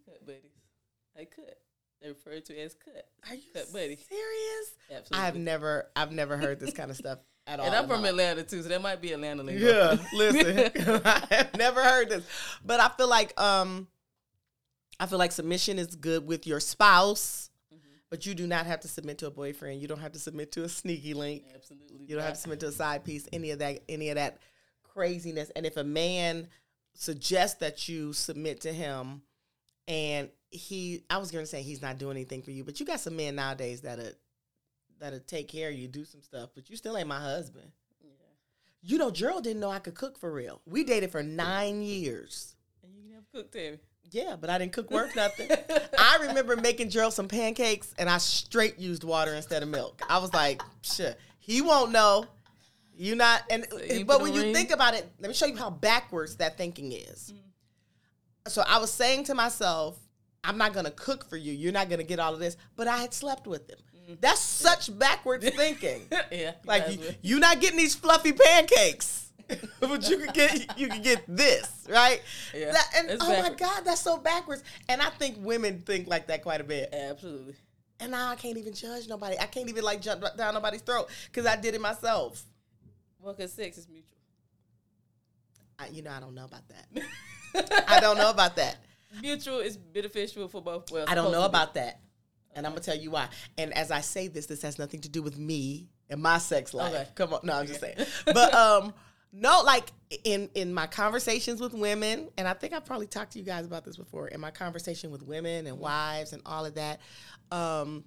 Cut 1.17 1.25
buddies. 1.25 1.35
They 1.37 1.43
cut. 1.43 1.57
They 2.01 2.09
referred 2.09 2.45
to 2.45 2.59
as 2.59 2.75
cut. 2.75 3.07
Are 3.29 3.35
you 3.35 3.41
Cut 3.53 3.71
buddy. 3.73 3.97
serious? 3.97 4.75
Absolutely. 4.91 5.17
I 5.19 5.25
have 5.25 5.35
never. 5.35 5.87
I've 5.95 6.11
never 6.11 6.37
heard 6.37 6.59
this 6.59 6.73
kind 6.73 6.91
of 6.91 6.97
stuff 6.97 7.19
at 7.47 7.59
all. 7.59 7.65
And 7.65 7.75
I'm 7.75 7.87
from 7.87 8.01
life. 8.01 8.11
Atlanta 8.11 8.43
too, 8.43 8.61
so 8.61 8.69
that 8.69 8.81
might 8.81 9.01
be 9.01 9.13
Atlanta 9.13 9.41
lingo. 9.43 9.65
Yeah, 9.65 9.97
listen, 10.13 11.01
I 11.05 11.27
have 11.31 11.57
never 11.57 11.83
heard 11.83 12.09
this, 12.09 12.23
but 12.63 12.79
I 12.79 12.89
feel 12.89 13.09
like 13.09 13.39
um, 13.41 13.87
I 14.99 15.07
feel 15.07 15.17
like 15.19 15.31
submission 15.31 15.79
is 15.79 15.95
good 15.95 16.27
with 16.27 16.45
your 16.47 16.59
spouse, 16.59 17.49
Mm-hmm. 17.73 17.87
but 18.11 18.25
you 18.25 18.33
do 18.35 18.45
not 18.47 18.65
have 18.67 18.79
to 18.81 18.87
submit 18.87 19.17
to 19.19 19.27
a 19.27 19.31
boyfriend. 19.31 19.81
You 19.81 19.87
don't 19.87 19.99
have 19.99 20.11
to 20.13 20.19
submit 20.19 20.51
to 20.53 20.63
a 20.63 20.69
sneaky 20.69 21.13
link. 21.15 21.43
Absolutely. 21.55 22.05
You 22.05 22.15
don't 22.15 22.23
have 22.25 22.35
to 22.35 22.39
submit 22.39 22.59
to 22.61 22.67
a 22.67 22.71
side 22.71 23.03
piece. 23.03 23.27
Any 23.33 23.49
of 23.51 23.59
that, 23.59 23.79
any 23.89 24.09
of 24.09 24.15
that 24.15 24.37
craziness. 24.83 25.49
And 25.55 25.65
if 25.65 25.77
a 25.77 25.83
man 25.83 26.47
suggests 26.93 27.59
that 27.59 27.89
you 27.89 28.13
submit 28.13 28.61
to 28.61 28.71
him, 28.71 29.21
and 29.87 30.29
he, 30.49 31.03
I 31.09 31.17
was 31.17 31.31
to 31.31 31.45
say 31.45 31.61
he's 31.61 31.81
not 31.81 31.97
doing 31.97 32.17
anything 32.17 32.41
for 32.41 32.51
you, 32.51 32.63
but 32.63 32.79
you 32.79 32.85
got 32.85 32.99
some 32.99 33.15
men 33.15 33.35
nowadays 33.35 33.81
that 33.81 33.99
are 33.99 34.13
that'll 34.99 35.19
take 35.19 35.47
care 35.47 35.69
of 35.69 35.75
you, 35.75 35.87
do 35.87 36.05
some 36.05 36.21
stuff, 36.21 36.49
but 36.55 36.69
you 36.69 36.75
still 36.75 36.97
ain't 36.97 37.07
my 37.07 37.19
husband. 37.19 37.71
Yeah. 38.01 38.09
You 38.81 38.97
know, 38.97 39.11
Gerald 39.11 39.43
didn't 39.43 39.59
know 39.59 39.69
I 39.69 39.79
could 39.79 39.95
cook 39.95 40.17
for 40.17 40.31
real. 40.31 40.61
We 40.65 40.83
dated 40.83 41.11
for 41.11 41.23
nine 41.23 41.81
years. 41.81 42.55
And 42.83 42.93
you 42.95 43.03
never 43.09 43.25
cook, 43.33 43.51
Tammy. 43.51 43.77
Yeah, 44.09 44.35
but 44.39 44.49
I 44.49 44.57
didn't 44.57 44.73
cook 44.73 44.89
worth 44.89 45.15
nothing. 45.15 45.49
I 45.97 46.17
remember 46.27 46.55
making 46.55 46.89
Gerald 46.89 47.13
some 47.13 47.27
pancakes 47.27 47.93
and 47.97 48.09
I 48.09 48.17
straight 48.17 48.79
used 48.79 49.03
water 49.03 49.33
instead 49.33 49.63
of 49.63 49.69
milk. 49.69 50.01
I 50.09 50.17
was 50.19 50.33
like, 50.33 50.61
shit, 50.81 51.19
he 51.39 51.61
won't 51.61 51.91
know. 51.91 52.25
You 52.99 53.15
not 53.15 53.43
and 53.51 53.67
you 53.87 54.05
but 54.05 54.21
when 54.21 54.33
you 54.33 54.41
ring? 54.41 54.55
think 54.55 54.71
about 54.71 54.95
it, 54.95 55.07
let 55.19 55.27
me 55.27 55.35
show 55.35 55.45
you 55.45 55.55
how 55.55 55.69
backwards 55.69 56.37
that 56.37 56.57
thinking 56.57 56.93
is. 56.93 57.31
So 58.47 58.63
I 58.67 58.79
was 58.79 58.91
saying 58.91 59.25
to 59.25 59.35
myself, 59.35 59.99
I'm 60.47 60.57
not 60.57 60.73
gonna 60.73 60.91
cook 60.91 61.29
for 61.29 61.37
you. 61.37 61.51
You're 61.53 61.71
not 61.73 61.89
gonna 61.89 62.03
get 62.03 62.19
all 62.19 62.33
of 62.33 62.39
this. 62.39 62.57
But 62.75 62.87
I 62.87 62.97
had 62.97 63.13
slept 63.13 63.45
with 63.45 63.69
him. 63.69 63.77
That's 64.21 64.39
such 64.39 64.97
backwards 64.97 65.47
thinking. 65.55 66.07
yeah, 66.31 66.53
Like 66.65 66.89
you, 66.89 66.99
you're 67.21 67.39
not 67.39 67.59
getting 67.59 67.77
these 67.77 67.93
fluffy 67.93 68.31
pancakes, 68.31 69.31
but 69.81 70.09
you 70.09 70.17
can 70.17 70.33
get 70.33 70.79
you 70.79 70.87
can 70.87 71.01
get 71.01 71.23
this 71.27 71.85
right. 71.89 72.21
Yeah, 72.55 72.71
That- 72.71 72.87
and 72.95 73.17
oh 73.21 73.41
my 73.41 73.49
god, 73.53 73.81
that's 73.83 73.99
so 74.01 74.17
backwards. 74.17 74.63
And 74.87 75.01
I 75.01 75.09
think 75.09 75.35
women 75.41 75.81
think 75.81 76.07
like 76.07 76.27
that 76.27 76.41
quite 76.41 76.61
a 76.61 76.63
bit. 76.63 76.93
absolutely. 76.93 77.55
And 77.99 78.11
now 78.11 78.29
I 78.29 78.35
can't 78.35 78.57
even 78.57 78.73
judge 78.73 79.07
nobody. 79.09 79.37
I 79.39 79.45
can't 79.47 79.67
even 79.69 79.83
like 79.83 80.01
jump 80.01 80.23
down 80.37 80.53
nobody's 80.53 80.81
throat 80.81 81.09
because 81.25 81.45
I 81.45 81.55
did 81.57 81.75
it 81.75 81.81
myself. 81.81 82.43
Well, 83.19 83.33
because 83.33 83.51
sex 83.51 83.77
is 83.77 83.89
mutual. 83.89 84.17
I, 85.79 85.87
you 85.87 86.01
know, 86.01 86.11
I 86.11 86.19
don't 86.19 86.33
know 86.35 86.45
about 86.45 86.61
that. 86.69 87.83
I 87.89 87.99
don't 87.99 88.17
know 88.17 88.29
about 88.29 88.55
that. 88.55 88.77
Mutual 89.21 89.59
is 89.59 89.77
beneficial 89.77 90.47
for 90.47 90.61
both. 90.61 90.91
Well, 90.91 91.05
I 91.07 91.15
don't 91.15 91.31
know 91.31 91.43
about 91.45 91.73
that. 91.75 91.99
And 92.55 92.65
I'm 92.65 92.71
gonna 92.73 92.81
tell 92.83 92.97
you 92.97 93.11
why. 93.11 93.27
And 93.57 93.71
as 93.73 93.91
I 93.91 94.01
say 94.01 94.27
this, 94.27 94.47
this 94.47 94.61
has 94.63 94.79
nothing 94.79 95.01
to 95.01 95.09
do 95.09 95.21
with 95.21 95.37
me 95.37 95.89
and 96.09 96.21
my 96.21 96.37
sex 96.39 96.73
life. 96.73 96.93
Okay. 96.93 97.07
Come 97.15 97.33
on, 97.33 97.41
no, 97.43 97.53
I'm 97.53 97.67
just 97.67 97.79
saying. 97.81 97.97
But 98.25 98.53
um, 98.55 98.93
no, 99.31 99.61
like 99.63 99.91
in 100.23 100.49
in 100.55 100.73
my 100.73 100.87
conversations 100.87 101.61
with 101.61 101.73
women, 101.73 102.29
and 102.37 102.47
I 102.47 102.53
think 102.53 102.73
I 102.73 102.79
probably 102.79 103.05
talked 103.07 103.33
to 103.33 103.39
you 103.39 103.45
guys 103.45 103.65
about 103.65 103.85
this 103.85 103.97
before. 103.97 104.27
In 104.29 104.39
my 104.39 104.49
conversation 104.51 105.11
with 105.11 105.21
women 105.21 105.65
Mm-hmm. 105.65 105.73
and 105.73 105.79
wives 105.79 106.33
and 106.33 106.41
all 106.45 106.65
of 106.65 106.75
that, 106.75 106.99
um, 107.51 108.03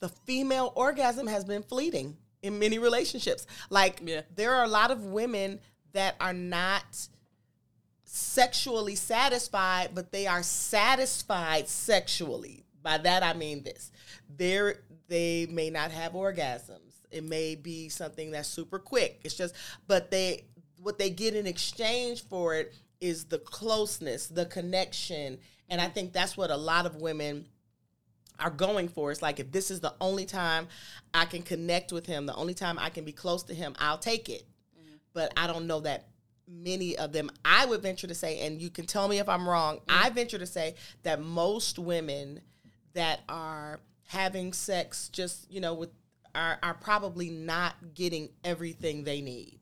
the 0.00 0.08
female 0.26 0.72
orgasm 0.76 1.26
has 1.26 1.44
been 1.44 1.62
fleeting 1.62 2.16
in 2.42 2.58
many 2.58 2.78
relationships. 2.78 3.46
Like 3.70 4.00
Yeah. 4.04 4.22
there 4.34 4.54
are 4.54 4.64
a 4.64 4.68
lot 4.68 4.90
of 4.90 5.04
women 5.04 5.60
that 5.92 6.16
are 6.20 6.34
not 6.34 6.84
sexually 8.14 8.94
satisfied, 8.94 9.90
but 9.92 10.12
they 10.12 10.26
are 10.26 10.42
satisfied 10.42 11.66
sexually. 11.68 12.64
By 12.80 12.98
that 12.98 13.22
I 13.24 13.32
mean 13.32 13.64
this. 13.64 13.90
They're, 14.28 14.82
they 15.08 15.46
may 15.50 15.68
not 15.68 15.90
have 15.90 16.12
orgasms. 16.12 17.00
It 17.10 17.24
may 17.24 17.56
be 17.56 17.88
something 17.88 18.30
that's 18.30 18.48
super 18.48 18.78
quick. 18.78 19.20
It's 19.24 19.34
just 19.34 19.54
but 19.86 20.10
they 20.10 20.44
what 20.78 20.98
they 20.98 21.10
get 21.10 21.34
in 21.34 21.46
exchange 21.46 22.24
for 22.24 22.54
it 22.54 22.74
is 23.00 23.24
the 23.24 23.38
closeness, 23.38 24.26
the 24.28 24.46
connection. 24.46 25.38
And 25.68 25.80
I 25.80 25.86
think 25.86 26.12
that's 26.12 26.36
what 26.36 26.50
a 26.50 26.56
lot 26.56 26.86
of 26.86 26.96
women 26.96 27.46
are 28.38 28.50
going 28.50 28.88
for. 28.88 29.10
It's 29.10 29.22
like 29.22 29.40
if 29.40 29.50
this 29.50 29.70
is 29.70 29.80
the 29.80 29.94
only 30.00 30.24
time 30.24 30.68
I 31.12 31.24
can 31.24 31.42
connect 31.42 31.92
with 31.92 32.06
him, 32.06 32.26
the 32.26 32.34
only 32.34 32.54
time 32.54 32.78
I 32.78 32.90
can 32.90 33.04
be 33.04 33.12
close 33.12 33.44
to 33.44 33.54
him, 33.54 33.74
I'll 33.78 33.98
take 33.98 34.28
it. 34.28 34.44
Mm-hmm. 34.78 34.96
But 35.14 35.32
I 35.36 35.46
don't 35.46 35.66
know 35.66 35.80
that 35.80 36.08
many 36.48 36.96
of 36.96 37.12
them. 37.12 37.30
I 37.44 37.66
would 37.66 37.82
venture 37.82 38.06
to 38.06 38.14
say, 38.14 38.46
and 38.46 38.60
you 38.60 38.70
can 38.70 38.86
tell 38.86 39.08
me 39.08 39.18
if 39.18 39.28
I'm 39.28 39.48
wrong. 39.48 39.76
Mm. 39.86 40.04
I 40.04 40.10
venture 40.10 40.38
to 40.38 40.46
say 40.46 40.74
that 41.02 41.20
most 41.20 41.78
women 41.78 42.40
that 42.94 43.20
are 43.28 43.80
having 44.08 44.52
sex, 44.52 45.08
just 45.08 45.50
you 45.50 45.60
know, 45.60 45.74
with 45.74 45.90
are 46.34 46.58
are 46.62 46.74
probably 46.74 47.30
not 47.30 47.74
getting 47.94 48.28
everything 48.42 49.04
they 49.04 49.20
need. 49.20 49.60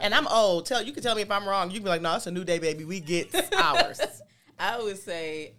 And 0.00 0.12
I'm 0.12 0.26
old. 0.26 0.66
Tell 0.66 0.82
you 0.82 0.92
can 0.92 1.02
tell 1.02 1.14
me 1.14 1.22
if 1.22 1.30
I'm 1.30 1.48
wrong. 1.48 1.70
You 1.70 1.76
can 1.76 1.84
be 1.84 1.90
like, 1.90 2.02
no, 2.02 2.16
it's 2.16 2.26
a 2.26 2.30
new 2.32 2.44
day, 2.44 2.58
baby. 2.58 2.84
We 2.84 2.98
get 2.98 3.32
ours. 3.54 4.00
I 4.58 4.82
would 4.82 4.98
say 4.98 5.54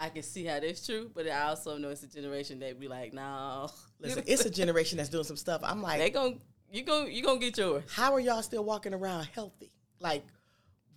I 0.00 0.08
can 0.10 0.22
see 0.22 0.44
how 0.44 0.60
that's 0.60 0.84
true, 0.84 1.10
but 1.14 1.28
I 1.28 1.48
also 1.48 1.76
know 1.76 1.88
it's 1.88 2.02
a 2.02 2.06
generation 2.06 2.58
that 2.60 2.78
be 2.78 2.88
like, 2.88 3.12
no. 3.12 3.70
Listen, 4.00 4.24
it's 4.26 4.44
a 4.44 4.50
generation 4.62 4.98
that's 4.98 5.08
doing 5.08 5.24
some 5.24 5.36
stuff. 5.36 5.62
I'm 5.64 5.82
like, 5.82 5.98
they 5.98 6.10
gon' 6.10 6.38
you 6.70 6.82
gon' 6.82 7.10
you 7.10 7.22
gonna 7.22 7.40
get 7.40 7.56
yours. 7.56 7.84
how 7.90 8.12
are 8.12 8.20
y'all 8.20 8.42
still 8.42 8.64
walking 8.64 8.94
around 8.94 9.28
healthy? 9.34 9.72
Like, 10.00 10.24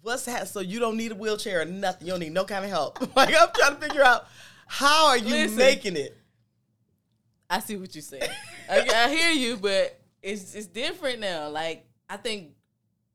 what's 0.01 0.25
that? 0.25 0.47
So 0.47 0.59
you 0.59 0.79
don't 0.79 0.97
need 0.97 1.11
a 1.11 1.15
wheelchair 1.15 1.61
or 1.61 1.65
nothing. 1.65 2.07
You 2.07 2.13
don't 2.13 2.19
need 2.19 2.33
no 2.33 2.45
kind 2.45 2.63
of 2.63 2.71
help. 2.71 2.99
like, 3.15 3.29
I'm 3.29 3.49
trying 3.55 3.75
to 3.75 3.81
figure 3.81 4.03
out 4.03 4.27
how 4.67 5.07
are 5.07 5.17
you 5.17 5.31
Listen. 5.31 5.57
making 5.57 5.95
it? 5.97 6.17
I 7.49 7.59
see 7.59 7.75
what 7.75 7.93
you're 7.93 8.01
saying. 8.01 8.23
I, 8.69 8.87
I 8.95 9.09
hear 9.09 9.31
you, 9.31 9.57
but 9.57 9.99
it's 10.21 10.55
it's 10.55 10.67
different 10.67 11.19
now. 11.19 11.49
Like 11.49 11.85
I 12.09 12.15
think 12.17 12.51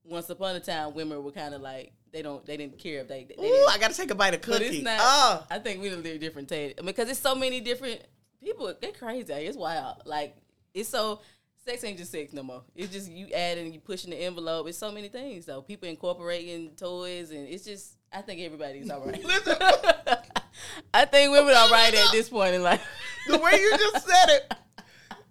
once 0.05 0.29
upon 0.29 0.57
a 0.57 0.61
time, 0.61 0.95
women 0.95 1.25
were 1.25 1.33
kind 1.33 1.55
of 1.55 1.63
like 1.63 1.93
they 2.13 2.23
don't 2.23 2.45
they 2.45 2.57
didn't 2.57 2.79
care 2.79 3.01
if 3.01 3.09
they. 3.09 3.25
they 3.25 3.43
Ooh, 3.43 3.67
I 3.69 3.79
gotta 3.79 3.95
take 3.95 4.11
a 4.11 4.15
bite 4.15 4.35
of 4.35 4.43
but 4.43 4.53
cookie. 4.53 4.65
it's 4.67 4.85
not. 4.85 4.99
Oh, 5.01 5.47
I 5.51 5.59
think 5.59 5.81
we 5.81 5.91
live 5.91 6.05
a 6.05 6.19
different 6.19 6.49
taste 6.49 6.77
because 6.85 7.09
it's 7.09 7.19
so 7.21 7.35
many 7.35 7.61
different 7.61 8.03
people. 8.43 8.73
They're 8.81 8.93
crazy. 8.93 9.33
It's 9.33 9.57
wild. 9.57 10.03
Like 10.05 10.37
it's 10.75 10.89
so. 10.89 11.21
Sex 11.67 11.83
ain't 11.83 11.99
just 11.99 12.13
sex 12.13 12.33
no 12.33 12.45
more. 12.45 12.63
It's 12.77 12.93
just 12.93 13.11
you 13.11 13.27
adding, 13.35 13.73
you 13.75 13.81
pushing 13.81 14.11
the 14.11 14.17
envelope. 14.17 14.69
It's 14.69 14.79
so 14.79 14.93
many 14.93 15.09
things 15.09 15.47
though. 15.47 15.63
People 15.63 15.89
incorporating 15.89 16.71
toys, 16.77 17.33
and 17.33 17.49
it's 17.49 17.65
just. 17.65 17.97
I 18.13 18.23
think 18.23 18.41
everybody's 18.41 18.89
all 18.89 19.05
right. 19.05 19.25
Listen. 19.25 19.57
I 20.95 21.05
think 21.07 21.33
women 21.33 21.53
are 21.53 21.69
right 21.69 21.93
at 21.93 22.13
this 22.13 22.29
point 22.29 22.55
in 22.55 22.63
life. 22.63 22.87
the 23.27 23.39
way 23.39 23.61
you 23.61 23.77
just 23.79 24.07
said 24.09 24.29
it, 24.29 24.55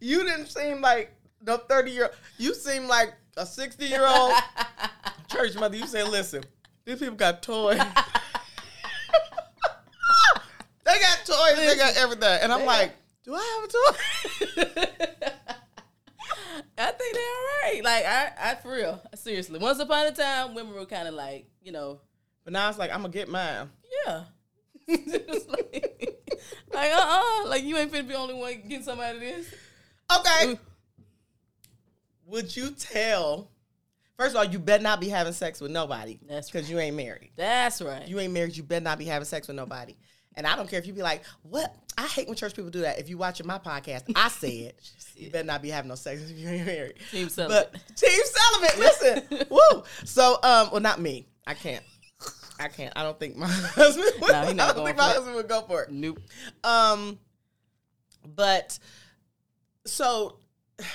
you 0.01 0.25
didn't 0.25 0.48
seem 0.48 0.82
like 0.82 1.13
the 1.42 1.58
30 1.58 1.92
year. 1.92 2.12
You 2.38 2.54
seem 2.54 2.89
like 2.89 3.13
a 3.38 3.46
60 3.46 3.86
year 3.86 4.06
old 4.06 4.34
church 5.30 5.56
mother. 5.56 5.77
You 5.77 5.88
say, 5.88 6.04
listen, 6.04 6.44
these 6.84 7.00
people 7.00 7.15
got 7.15 7.42
toys. 7.44 7.77
they 10.84 11.00
got 11.00 11.25
toys. 11.25 11.56
They 11.56 11.77
got 11.77 11.96
everything, 11.96 12.39
and 12.42 12.51
I'm 12.51 12.65
like, 12.65 12.92
do 13.24 13.34
I 13.34 13.39
have 13.56 13.63
a 13.63 13.68
toy? 13.72 14.82
I 16.77 16.92
think 16.92 17.13
they're 17.13 17.24
all 17.24 17.72
right. 17.72 17.75
Like 17.86 18.06
I, 18.06 18.32
I 18.39 18.56
for 18.56 18.72
real, 18.72 19.00
seriously. 19.13 19.60
Once 19.60 19.77
upon 19.77 20.08
a 20.08 20.12
time, 20.12 20.56
women 20.56 20.74
were 20.74 20.86
kind 20.86 21.08
of 21.08 21.13
like, 21.13 21.46
you 21.62 21.72
know, 21.72 22.01
But 22.44 22.54
now 22.54 22.68
it's 22.68 22.80
like 22.80 22.89
I'm 22.89 23.01
gonna 23.01 23.13
get 23.13 23.30
mine. 23.30 23.70
yeah, 24.08 24.24
like, 24.88 26.18
like 26.74 26.92
uh, 26.92 27.44
uh 27.44 27.48
like 27.48 27.63
you 27.63 27.77
ain't 27.77 27.92
finna 27.92 28.08
be 28.08 28.13
the 28.13 28.18
only 28.18 28.34
one 28.34 28.54
getting 28.68 28.82
some 28.82 29.00
out 29.00 29.13
of 29.13 29.22
this. 29.22 29.54
Okay. 30.18 30.54
Ooh. 30.54 30.60
Would 32.25 32.58
you 32.58 32.72
tell? 32.72 33.51
First 34.18 34.32
of 34.32 34.38
all, 34.38 34.46
you 34.46 34.58
better 34.58 34.82
not 34.82 35.00
be 35.00 35.10
having 35.10 35.34
sex 35.34 35.62
with 35.62 35.70
nobody. 35.70 36.18
That's 36.27 36.50
because 36.50 36.68
you 36.68 36.80
ain't 36.80 36.96
married. 36.96 37.34
That's 37.36 37.84
right. 37.84 38.08
You 38.08 38.20
ain't 38.20 38.34
married. 38.34 38.58
You 38.58 38.63
better 38.63 38.84
not 38.84 38.98
be 38.98 39.06
having 39.06 39.25
sex 39.25 39.48
with 39.48 39.58
nobody. 39.58 39.96
And 40.38 40.46
I 40.46 40.56
don't 40.56 40.70
care 40.70 40.80
if 40.80 40.86
you 40.88 40.94
be 40.94 41.01
like, 41.01 41.24
what? 41.44 41.74
I 41.98 42.08
hate 42.08 42.27
when 42.27 42.36
church 42.36 42.54
people 42.56 42.70
do 42.72 42.82
that. 42.82 43.00
If 43.00 43.08
you 43.10 43.18
watching 43.18 43.48
my 43.48 43.58
podcast, 43.58 44.04
I 44.15 44.27
said 44.27 44.74
you 45.15 45.30
better 45.30 45.46
not 45.46 45.62
be 45.62 45.70
having 45.70 45.88
no 45.89 45.96
sex 45.96 46.22
if 46.30 46.38
you 46.38 46.50
ain't 46.50 46.65
married. 46.65 46.96
Team 47.12 47.30
Sullivan. 47.30 47.65
But 47.72 47.96
Team 47.96 48.20
Sullivan, 48.24 48.80
listen, 48.80 49.48
woo. 49.50 49.84
So, 50.04 50.34
um, 50.44 50.70
well, 50.72 50.82
not 50.82 51.00
me. 51.00 51.25
I 51.48 51.54
can't. 51.54 51.84
I 52.60 52.68
can't. 52.70 52.92
I 52.98 53.04
don't 53.04 53.20
think 53.20 53.36
my 53.38 53.48
husband. 53.50 54.12
Would, 54.22 54.32
No, 54.32 54.63
I 54.65 54.74
don't 54.74 54.86
think 54.86 54.98
my 54.98 55.10
it. 55.10 55.15
husband 55.15 55.36
would 55.36 55.48
go 55.48 55.62
for 55.62 55.84
it. 55.84 55.92
nope. 55.92 56.20
Um, 56.63 57.18
but 58.25 58.77
so 59.86 60.39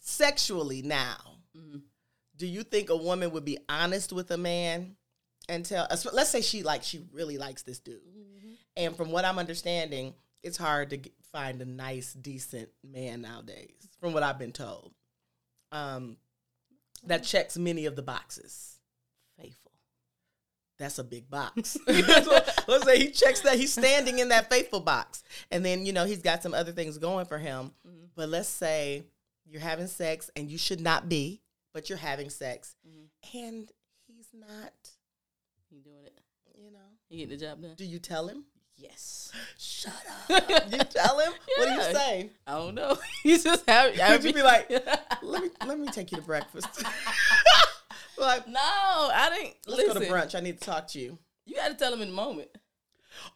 sexually 0.00 0.82
now, 0.82 1.16
Mhm. 1.56 1.82
do 2.36 2.46
you 2.46 2.62
think 2.62 2.90
a 2.90 2.96
woman 2.96 3.30
would 3.32 3.44
be 3.44 3.58
honest 3.68 4.12
with 4.12 4.30
a 4.30 4.36
man 4.38 4.96
and 5.48 5.64
tell? 5.64 5.86
Let's 6.12 6.30
say 6.30 6.40
she 6.40 6.62
like 6.62 6.82
she 6.82 7.04
really 7.12 7.38
likes 7.38 7.62
this 7.62 7.78
dude, 7.78 8.00
and 8.76 8.96
from 8.96 9.10
what 9.10 9.24
I'm 9.24 9.38
understanding, 9.38 10.14
it's 10.42 10.56
hard 10.56 10.90
to 10.90 10.96
get, 10.98 11.12
find 11.32 11.60
a 11.60 11.64
nice, 11.64 12.12
decent 12.12 12.68
man 12.84 13.22
nowadays. 13.22 13.74
From 14.00 14.12
what 14.12 14.22
I've 14.22 14.38
been 14.38 14.52
told, 14.52 14.92
um, 15.72 16.16
that 17.04 17.24
checks 17.24 17.58
many 17.58 17.86
of 17.86 17.96
the 17.96 18.02
boxes. 18.02 18.78
Faithful. 19.40 19.72
That's 20.78 20.98
a 20.98 21.04
big 21.04 21.28
box. 21.28 21.76
Let's 21.86 22.84
say 22.84 22.98
he 22.98 23.10
checks 23.10 23.40
that 23.40 23.56
he's 23.56 23.72
standing 23.72 24.20
in 24.20 24.28
that 24.28 24.48
faithful 24.48 24.80
box. 24.80 25.22
And 25.50 25.64
then, 25.64 25.84
you 25.84 25.92
know, 25.92 26.04
he's 26.04 26.22
got 26.22 26.42
some 26.42 26.54
other 26.54 26.72
things 26.72 26.98
going 26.98 27.26
for 27.26 27.38
him. 27.38 27.72
Mm-hmm. 27.86 28.04
But 28.14 28.28
let's 28.28 28.48
say 28.48 29.04
you're 29.44 29.60
having 29.60 29.86
sex 29.86 30.30
and 30.36 30.50
you 30.50 30.58
should 30.58 30.80
not 30.80 31.08
be, 31.08 31.40
but 31.72 31.88
you're 31.88 31.98
having 31.98 32.30
sex 32.30 32.76
Mm-hmm. 32.86 33.38
and 33.38 33.72
he's 34.06 34.28
not, 34.32 34.72
You 35.70 35.80
doing 35.80 36.04
it? 36.06 36.18
you 36.56 36.70
know. 36.72 36.78
You 37.10 37.26
get 37.26 37.28
the 37.38 37.44
job 37.46 37.60
done? 37.62 37.74
Do 37.76 37.84
you 37.84 37.98
tell 37.98 38.26
him? 38.28 38.44
Yes. 38.76 39.32
Shut 39.58 39.92
up. 40.30 40.48
you 40.72 40.78
tell 40.90 41.18
him? 41.18 41.32
What 41.56 41.66
do 41.66 41.72
you 41.72 41.78
Yeah. 41.80 41.92
say? 41.92 42.30
I 42.46 42.52
don't 42.52 42.74
know. 42.74 42.96
you 43.24 43.38
just 43.38 43.68
have. 43.68 43.94
Could 43.96 44.24
you 44.24 44.32
be 44.32 44.42
like, 44.42 44.70
let 45.22 45.42
me 45.42 45.50
let 45.66 45.78
me 45.78 45.88
take 45.88 46.10
you 46.12 46.18
to 46.18 46.22
breakfast. 46.22 46.68
like, 48.18 48.46
no, 48.48 48.58
I 48.60 49.30
didn't. 49.34 49.54
let's 49.66 49.82
listen, 49.88 49.94
go 49.94 50.00
to 50.00 50.12
brunch. 50.12 50.34
I 50.36 50.40
need 50.40 50.60
to 50.60 50.64
talk 50.64 50.88
to 50.88 51.00
you. 51.00 51.18
You 51.44 51.56
got 51.56 51.68
to 51.68 51.74
tell 51.74 51.92
him 51.92 52.02
in 52.02 52.08
the 52.08 52.14
moment. 52.14 52.48
You 52.54 52.60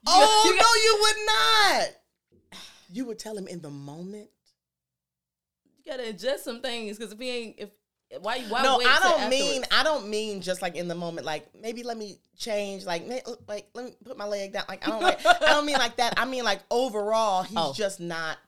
Oh 0.07 0.43
got- 0.45 0.51
you 0.51 0.57
no, 0.57 0.75
you 0.85 0.99
would 1.03 1.27
not. 1.27 2.61
You 2.95 3.07
would 3.07 3.19
tell 3.19 3.37
him 3.39 3.49
in 3.49 3.62
the 3.62 3.71
moment. 3.71 4.29
You 5.83 5.91
got 5.91 5.97
to 5.99 6.09
adjust 6.11 6.45
some 6.45 6.61
things 6.61 6.99
because 6.99 7.12
if 7.12 7.19
he 7.19 7.31
ain't, 7.31 7.55
if 7.59 7.71
why 8.21 8.40
why 8.42 8.62
no, 8.62 8.81
I 8.85 8.99
don't 9.02 9.31
mean? 9.31 9.62
I 9.71 9.83
don't 9.83 10.09
mean 10.09 10.40
just 10.42 10.61
like 10.62 10.76
in 10.76 10.88
the 10.88 10.95
moment. 10.95 11.26
Like 11.26 11.47
maybe 11.61 11.83
let 11.83 11.97
me 11.97 12.19
change. 12.37 12.85
Like 12.85 13.07
may- 13.07 13.23
uh, 13.26 13.35
like 13.49 13.69
let 13.75 13.87
me 13.87 13.95
put 14.04 14.16
my 14.19 14.26
leg 14.26 14.52
down. 14.52 14.64
Like 14.69 14.87
I 14.87 14.90
don't 14.90 15.02
like 15.02 15.25
I 15.26 15.38
don't 15.47 15.66
mean 15.66 15.78
like 15.78 15.97
that. 15.97 16.14
I 16.19 16.25
mean 16.25 16.45
like 16.45 16.61
overall, 16.71 17.42
he's 17.45 17.57
Oh. 17.57 17.73
just 17.75 18.00
not. 18.00 18.38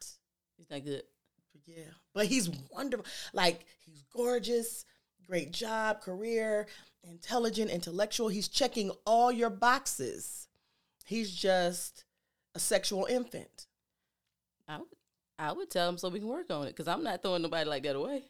He's 0.57 0.69
not 0.71 0.85
good. 0.85 1.03
Yeah, 1.67 1.85
but 2.15 2.27
he's 2.27 2.51
wonderful. 2.71 3.07
Like 3.33 3.65
he's 3.81 4.03
gorgeous, 4.15 4.85
great 5.27 5.51
job, 5.53 6.03
career, 6.03 6.67
intelligent, 7.03 7.71
intellectual. 7.71 8.29
He's 8.29 8.49
checking 8.49 8.91
all 9.07 9.33
your 9.33 9.51
boxes. 9.51 10.47
he's 11.07 11.31
just 11.35 12.05
a 12.55 12.59
sexual 12.61 13.07
infant. 13.07 13.67
I 14.69 14.79
would, 14.79 14.89
I 15.39 15.53
would 15.53 15.71
tell 15.71 15.89
him 15.89 15.99
so 15.99 16.09
we 16.09 16.19
can 16.21 16.29
work 16.29 16.51
on 16.51 16.65
it 16.67 16.71
because 16.71 16.87
I'm 16.89 17.03
not 17.03 17.23
throwing 17.23 17.43
nobody 17.43 17.69
like 17.69 17.83
that 17.85 17.97
away. 17.97 18.25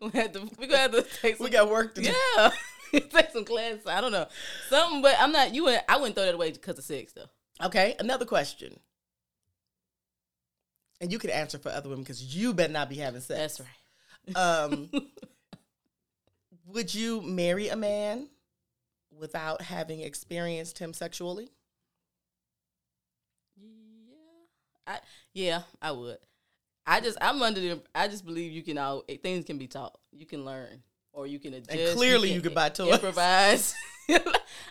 We 0.00 0.10
gonna 0.10 0.22
have 0.22 0.32
to. 0.32 0.50
We 0.58 0.66
gonna 0.66 0.78
have 0.78 0.92
to 0.92 1.02
take. 1.02 1.36
Some, 1.36 1.44
We 1.44 1.50
got 1.50 1.70
work 1.70 1.94
to 1.94 2.02
do. 2.02 2.12
yeah, 2.36 2.50
take 3.10 3.30
some 3.30 3.44
classes. 3.44 3.86
I 3.86 4.00
don't 4.00 4.12
know 4.12 4.26
something, 4.68 5.02
but 5.02 5.16
I'm 5.18 5.32
not. 5.32 5.54
You 5.54 5.64
wouldn't. 5.64 5.84
I 5.88 5.96
wouldn't 5.96 6.14
throw 6.14 6.24
that 6.24 6.34
away 6.34 6.52
because 6.52 6.78
of 6.78 6.84
sex 6.84 7.12
though. 7.12 7.30
Okay, 7.66 7.94
another 7.98 8.24
question. 8.26 8.78
And 11.00 11.12
you 11.12 11.18
can 11.18 11.30
answer 11.30 11.58
for 11.58 11.70
other 11.70 11.88
women 11.88 12.04
because 12.04 12.22
you 12.36 12.52
better 12.54 12.72
not 12.72 12.88
be 12.88 12.96
having 12.96 13.20
sex. 13.20 13.58
That's 13.58 13.60
right. 13.60 14.36
Um, 14.36 14.90
would 16.66 16.94
you 16.94 17.20
marry 17.22 17.68
a 17.68 17.76
man 17.76 18.28
without 19.18 19.62
having 19.62 20.00
experienced 20.00 20.78
him 20.78 20.92
sexually? 20.92 21.50
Yeah, 23.56 24.16
I 24.86 24.98
yeah 25.32 25.62
I 25.80 25.92
would. 25.92 26.18
I 26.86 27.00
just 27.00 27.18
I'm 27.20 27.42
under 27.42 27.60
the. 27.60 27.82
I 27.94 28.08
just 28.08 28.24
believe 28.24 28.52
you 28.52 28.62
can 28.62 28.78
all 28.78 29.04
things 29.22 29.44
can 29.44 29.58
be 29.58 29.66
taught. 29.66 29.98
You 30.12 30.26
can 30.26 30.44
learn 30.44 30.82
or 31.12 31.26
you 31.26 31.38
can 31.38 31.54
adjust. 31.54 31.76
And 31.76 31.96
clearly 31.96 32.32
you 32.32 32.40
can 32.40 32.54
buy 32.54 32.68
toys. 32.68 32.94
Improvise. 32.94 33.74
like 34.08 34.20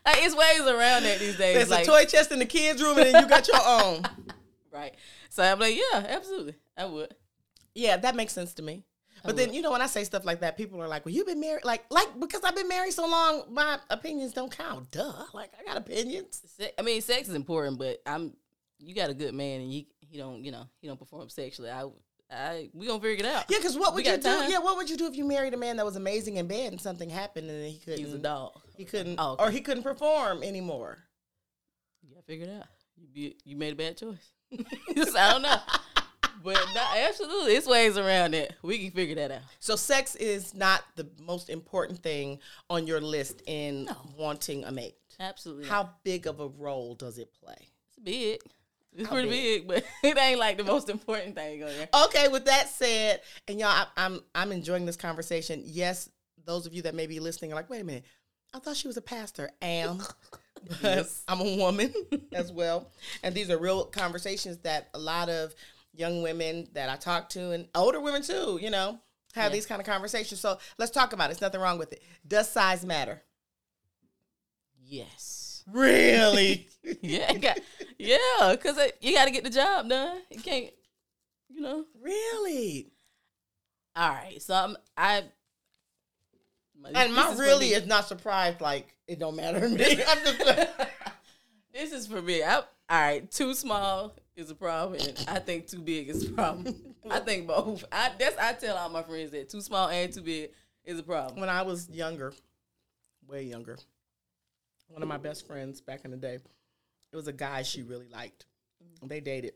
it's 0.05 0.36
ways 0.36 0.62
around 0.62 1.03
that 1.03 1.19
these 1.19 1.38
days. 1.38 1.55
There's 1.55 1.69
like, 1.69 1.84
a 1.84 1.88
toy 1.88 2.05
chest 2.05 2.31
in 2.31 2.39
the 2.39 2.45
kids' 2.45 2.81
room, 2.81 2.98
and 2.98 3.07
then 3.07 3.24
you 3.24 3.27
got 3.27 3.48
your 3.48 3.60
own. 3.65 4.03
right. 4.72 4.95
So 5.29 5.43
I'm 5.43 5.60
like, 5.60 5.75
yeah, 5.75 6.05
absolutely, 6.07 6.55
I 6.77 6.86
would. 6.86 7.13
Yeah, 7.74 7.98
that 7.98 8.15
makes 8.15 8.31
sense 8.31 8.53
to 8.53 8.62
me. 8.62 8.86
But 9.25 9.38
then 9.38 9.53
you 9.53 9.63
know 9.63 9.72
when 9.72 9.81
I 9.81 9.88
say 9.88 10.03
stuff 10.03 10.24
like 10.24 10.41
that, 10.41 10.55
people 10.55 10.79
are 10.81 10.88
like, 10.88 11.03
"Well, 11.03 11.13
you've 11.13 11.25
been 11.25 11.39
married, 11.39 11.65
like, 11.65 11.84
like 11.89 12.19
because 12.19 12.41
I've 12.43 12.55
been 12.55 12.67
married 12.67 12.93
so 12.93 13.07
long, 13.07 13.45
my 13.50 13.79
opinions 13.89 14.34
don't 14.34 14.55
count." 14.55 14.91
Duh, 14.91 15.25
like 15.34 15.50
I 15.60 15.63
got 15.63 15.77
opinions. 15.77 16.43
Se- 16.57 16.74
I 16.77 16.84
mean, 16.84 17.01
sex 17.01 17.27
is 17.27 17.34
important, 17.34 17.79
but 17.79 18.03
I'm 18.05 18.34
you 18.77 18.93
got 18.93 19.10
a 19.10 19.15
good 19.15 19.34
man 19.34 19.62
and 19.62 19.74
you 19.74 19.86
he 20.00 20.17
don't 20.17 20.43
you 20.43 20.51
know 20.51 20.67
he 20.79 20.88
don't 20.88 21.00
perform 21.00 21.29
sexually. 21.29 21.72
I 21.72 21.86
I 22.32 22.70
we 22.74 22.88
gonna 22.88 23.00
figure 23.00 23.25
it 23.25 23.32
out. 23.32 23.46
Yeah, 23.50 23.58
because 23.60 23.77
what 23.77 23.94
We 23.94 24.01
would 24.01 24.08
you 24.08 24.17
do? 24.17 24.24
time. 24.24 24.50
Yeah, 24.50 24.60
what 24.60 24.77
would 24.77 24.89
you 24.89 24.98
do 24.98 25.05
if 25.08 25.15
you 25.15 25.25
married 25.25 25.53
a 25.53 25.58
man 25.58 25.77
that 25.77 25.86
was 25.86 25.96
amazing 25.96 26.38
in 26.38 26.48
bed 26.48 26.72
and 26.72 26.82
something 26.82 27.10
happened 27.10 27.50
and 27.50 27.65
he 27.72 27.77
couldn't? 27.79 28.03
He's 28.03 28.13
a 28.13 28.17
dog. 28.17 28.60
He 28.75 28.84
couldn't, 28.86 29.20
Oh, 29.20 29.34
okay. 29.34 29.44
or 29.44 29.51
he 29.51 29.62
couldn't 29.62 29.84
perform 29.84 30.41
anymore. 30.44 30.98
You 32.01 32.15
gotta 32.15 32.25
figure 32.25 32.46
it 32.48 32.51
out. 32.60 32.67
You 32.98 33.08
be, 33.13 33.36
you 33.46 33.55
made 33.55 33.74
a 33.74 33.75
bad 33.75 33.98
choice. 33.98 34.32
I 34.53 35.32
don't 35.32 35.41
know, 35.41 35.58
but 36.44 36.58
not, 36.74 36.98
absolutely, 36.98 37.53
it's 37.55 37.67
ways 37.67 37.98
around 37.98 38.34
it. 38.34 38.53
We 38.62 38.79
can 38.79 38.91
figure 38.91 39.15
that 39.15 39.32
out. 39.32 39.41
So, 39.60 39.75
sex 39.75 40.15
is 40.15 40.53
not 40.53 40.82
the 40.96 41.08
most 41.22 41.50
important 41.50 42.00
thing 42.01 42.39
on 42.70 42.88
your 42.88 43.01
list 43.01 43.41
in 43.48 43.86
No. 43.86 43.96
wanting 44.17 44.63
a 44.63 44.72
mate. 44.72 44.96
Absolutely, 45.20 45.65
How 45.67 45.89
big 46.03 46.25
of 46.27 46.39
a 46.39 46.48
role 46.48 46.96
does 46.96 47.17
it 47.17 47.29
play? 47.34 47.55
it's 47.89 48.00
big. 48.01 48.39
It's 48.97 49.09
pretty 49.09 49.29
big? 49.29 49.67
big? 49.67 49.83
but 49.83 49.83
it 50.09 50.17
ain't 50.17 50.39
like 50.39 50.57
the 50.57 50.63
most 50.63 50.89
important 50.89 51.35
thing 51.35 51.61
on 51.63 51.69
there. 51.69 51.89
Okay, 52.05 52.27
with 52.29 52.45
that 52.45 52.69
said, 52.69 53.21
and 53.47 53.59
y'all, 53.59 53.69
I, 53.69 53.87
I'm 53.97 54.21
I'm 54.33 54.51
enjoying 54.51 54.85
this 54.85 54.95
conversation. 54.95 55.61
Yes, 55.65 56.09
those 56.45 56.65
of 56.65 56.73
you 56.73 56.81
that 56.83 56.95
may 56.95 57.07
be 57.07 57.19
listening 57.19 57.51
are 57.51 57.55
like, 57.55 57.69
wait 57.69 57.81
a 57.81 57.83
minute, 57.83 58.05
I 58.53 58.59
thought 58.59 58.75
she 58.77 58.87
was 58.87 58.97
a 58.97 59.01
pastor. 59.01 59.49
Am, 59.61 60.01
Yes. 60.81 61.23
I'm 61.27 61.41
a 61.41 61.55
woman 61.57 61.93
as 62.33 62.51
well, 62.51 62.89
and 63.23 63.35
these 63.35 63.49
are 63.49 63.57
real 63.57 63.85
conversations 63.85 64.57
that 64.59 64.89
a 64.93 64.99
lot 64.99 65.29
of 65.29 65.53
young 65.93 66.21
women 66.21 66.67
that 66.73 66.89
I 66.89 66.95
talk 66.95 67.29
to 67.29 67.51
and 67.51 67.67
older 67.75 67.99
women 68.01 68.21
too, 68.21 68.59
you 68.61 68.69
know, 68.69 68.99
have 69.33 69.51
Yeah. 69.51 69.55
these 69.55 69.65
kind 69.65 69.79
of 69.79 69.85
conversations. 69.87 70.39
So 70.41 70.57
let's 70.77 70.91
talk 70.91 71.13
about 71.13 71.25
it. 71.25 71.27
There's 71.33 71.41
nothing 71.41 71.61
wrong 71.61 71.77
with 71.77 71.93
it. 71.93 72.01
Does 72.27 72.49
size 72.49 72.85
matter? 72.85 73.21
Yes. 74.87 75.41
Really? 75.72 76.67
Yeah, 77.01 77.34
got, 77.34 77.60
yeah, 77.98 78.51
because 78.51 78.77
you 79.01 79.15
got 79.15 79.25
to 79.25 79.31
get 79.31 79.43
the 79.43 79.50
job 79.50 79.89
done. 79.89 80.19
You 80.29 80.39
can't, 80.39 80.71
you 81.49 81.60
know. 81.60 81.84
really? 81.99 82.91
All 83.95 84.10
right, 84.10 84.39
so 84.39 84.54
I'm 84.54 84.78
I. 84.95 85.23
And 86.93 87.13
my 87.13 87.32
is 87.32 87.39
really 87.39 87.69
is 87.69 87.88
not 87.88 88.08
surprised. 88.08 88.62
Like 88.62 88.95
it 89.08 89.17
don't 89.17 89.36
matter 89.36 89.62
to 89.62 89.69
me. 89.69 90.04
I'm 90.08 90.17
just. 90.23 90.39
this 91.73 91.91
is 91.91 92.06
for 92.06 92.21
me. 92.21 92.43
I, 92.43 92.58
all 92.58 92.65
right, 92.89 93.32
too 93.32 93.54
small 93.54 94.13
is 94.36 94.51
a 94.51 94.56
problem, 94.56 94.99
and 94.99 95.25
I 95.28 95.39
think 95.39 95.67
too 95.67 95.80
big 95.80 96.10
is 96.10 96.28
a 96.30 96.32
problem. 96.32 96.75
I 97.10 97.19
think 97.19 97.47
both. 97.47 97.86
I 97.91 98.12
that's 98.19 98.38
I 98.38 98.54
tell 98.54 98.78
all 98.78 98.89
my 98.89 99.04
friends 99.04 99.32
that 99.32 99.49
too 99.49 99.62
small 99.62 99.89
and 99.89 100.12
too 100.13 100.21
big 100.21 100.51
is 100.84 100.99
a 100.99 101.04
problem. 101.04 101.39
when 101.39 101.49
I 101.49 101.62
was 101.62 101.89
younger, 101.89 102.34
way 103.28 103.43
younger, 103.43 103.78
one 104.88 105.02
of 105.02 105.08
my 105.08 105.17
best 105.17 105.48
friends 105.48 105.82
back 105.82 106.06
in 106.06 106.12
the 106.12 106.17
day, 106.17 106.36
it 106.36 107.15
was 107.15 107.28
a 107.28 107.34
guy 107.34 107.63
she 107.63 107.82
really 107.82 108.08
liked. 108.08 108.45
Mm-hmm. 108.84 109.08
They 109.08 109.19
dated. 109.19 109.54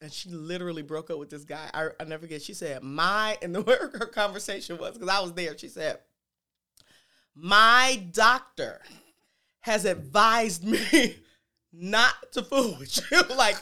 And 0.00 0.12
she 0.12 0.30
literally 0.30 0.82
broke 0.82 1.10
up 1.10 1.18
with 1.18 1.30
this 1.30 1.44
guy. 1.44 1.68
I, 1.74 1.88
I 1.98 2.04
never 2.04 2.22
forget. 2.22 2.42
She 2.42 2.54
said, 2.54 2.82
My, 2.82 3.36
and 3.42 3.54
the 3.54 3.62
way 3.62 3.76
her 3.76 4.06
conversation 4.06 4.78
was, 4.78 4.94
because 4.94 5.08
I 5.08 5.20
was 5.20 5.32
there, 5.32 5.56
she 5.58 5.68
said, 5.68 5.98
My 7.34 8.06
doctor 8.12 8.80
has 9.60 9.84
advised 9.84 10.64
me 10.64 11.16
not 11.72 12.14
to 12.32 12.42
fool 12.42 12.76
with 12.78 13.00
you. 13.10 13.22
like, 13.36 13.56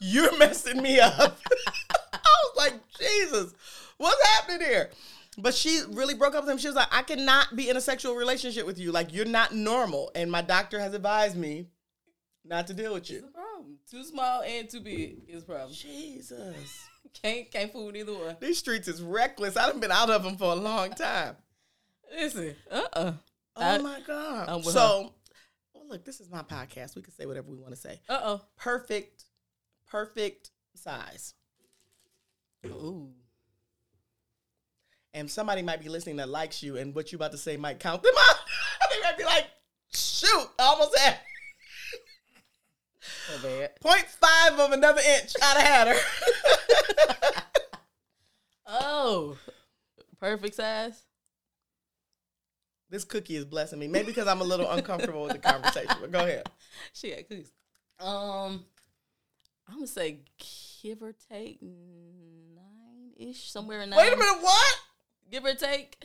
you're 0.00 0.36
messing 0.38 0.82
me 0.82 1.00
up. 1.00 1.38
I 2.12 2.18
was 2.18 2.56
like, 2.56 2.74
Jesus, 2.98 3.54
what's 3.96 4.26
happening 4.28 4.66
here? 4.66 4.90
But 5.40 5.54
she 5.54 5.80
really 5.90 6.14
broke 6.14 6.34
up 6.34 6.42
with 6.44 6.50
him. 6.50 6.58
She 6.58 6.66
was 6.66 6.74
like, 6.76 6.88
I 6.90 7.02
cannot 7.02 7.54
be 7.54 7.68
in 7.70 7.76
a 7.76 7.80
sexual 7.80 8.14
relationship 8.16 8.66
with 8.66 8.78
you. 8.78 8.90
Like, 8.90 9.14
you're 9.14 9.24
not 9.24 9.54
normal. 9.54 10.10
And 10.16 10.30
my 10.30 10.42
doctor 10.42 10.80
has 10.80 10.94
advised 10.94 11.36
me 11.36 11.68
not 12.44 12.66
to 12.66 12.74
deal 12.74 12.92
with 12.94 13.02
It's 13.02 13.10
you. 13.10 13.18
a 13.18 13.30
problem. 13.30 13.78
Too 13.88 14.02
small 14.04 14.42
and 14.42 14.68
too 14.68 14.80
big 14.80 15.18
is 15.28 15.44
a 15.44 15.46
problem. 15.46 15.72
Jesus. 15.72 16.84
Can't 17.22 17.50
can't 17.50 17.72
fool 17.72 17.90
neither 17.90 18.12
one. 18.12 18.36
These 18.38 18.58
streets 18.58 18.86
is 18.86 19.00
reckless. 19.00 19.56
I 19.56 19.66
done 19.70 19.80
been 19.80 19.90
out 19.90 20.10
of 20.10 20.22
them 20.24 20.36
for 20.36 20.52
a 20.52 20.54
long 20.54 20.90
time. 20.90 21.36
Listen, 22.14 22.54
uh 22.70 22.82
uh 22.92 23.12
Oh 23.56 23.62
I- 23.62 23.78
my 23.78 24.00
God. 24.06 24.62
So, 24.64 25.14
well, 25.72 25.84
look, 25.88 26.04
this 26.04 26.20
is 26.20 26.28
my 26.30 26.42
podcast. 26.42 26.96
We 26.96 27.02
can 27.02 27.14
say 27.14 27.24
whatever 27.24 27.50
we 27.50 27.56
want 27.56 27.70
to 27.70 27.80
say. 27.80 28.00
uh 28.10 28.20
oh. 28.22 28.40
Perfect, 28.58 29.24
perfect 29.90 30.50
size. 30.74 31.32
Ooh. 32.66 33.08
And 35.18 35.28
somebody 35.28 35.62
might 35.62 35.80
be 35.82 35.88
listening 35.88 36.14
that 36.16 36.28
likes 36.28 36.62
you, 36.62 36.76
and 36.76 36.94
what 36.94 37.10
you 37.10 37.16
about 37.16 37.32
to 37.32 37.38
say 37.38 37.56
might 37.56 37.80
count 37.80 38.04
them 38.04 38.14
out. 38.16 38.36
they 38.92 39.00
might 39.02 39.18
be 39.18 39.24
like, 39.24 39.46
shoot, 39.92 40.46
I 40.60 40.62
almost 40.62 40.96
had 40.96 41.18
So 43.26 43.42
bad. 43.42 43.70
0.5 43.82 44.58
of 44.64 44.70
another 44.72 45.00
inch. 45.00 45.32
I'd 45.42 45.60
have 45.60 45.66
had 45.66 45.88
her. 45.88 47.42
Oh, 48.70 49.36
perfect 50.20 50.54
size. 50.54 51.02
this 52.88 53.02
cookie 53.02 53.34
is 53.34 53.44
blessing 53.44 53.78
me. 53.80 53.88
Maybe 53.88 54.06
because 54.06 54.28
I'm 54.28 54.40
a 54.40 54.44
little 54.44 54.70
uncomfortable 54.70 55.24
with 55.24 55.32
the 55.32 55.38
conversation, 55.38 55.96
but 56.00 56.12
go 56.12 56.20
ahead. 56.20 56.48
She 56.92 57.10
got 57.10 57.28
cookies. 57.28 57.50
Um, 57.98 58.64
I'm 59.66 59.74
gonna 59.74 59.86
say 59.88 60.20
give 60.82 61.02
or 61.02 61.12
take 61.28 61.60
nine 61.60 63.12
ish, 63.16 63.50
somewhere 63.50 63.80
in 63.80 63.90
nine. 63.90 63.98
Wait 63.98 64.12
a 64.12 64.16
minute, 64.16 64.42
what? 64.42 64.76
Give 65.30 65.44
or 65.44 65.54
take. 65.54 65.96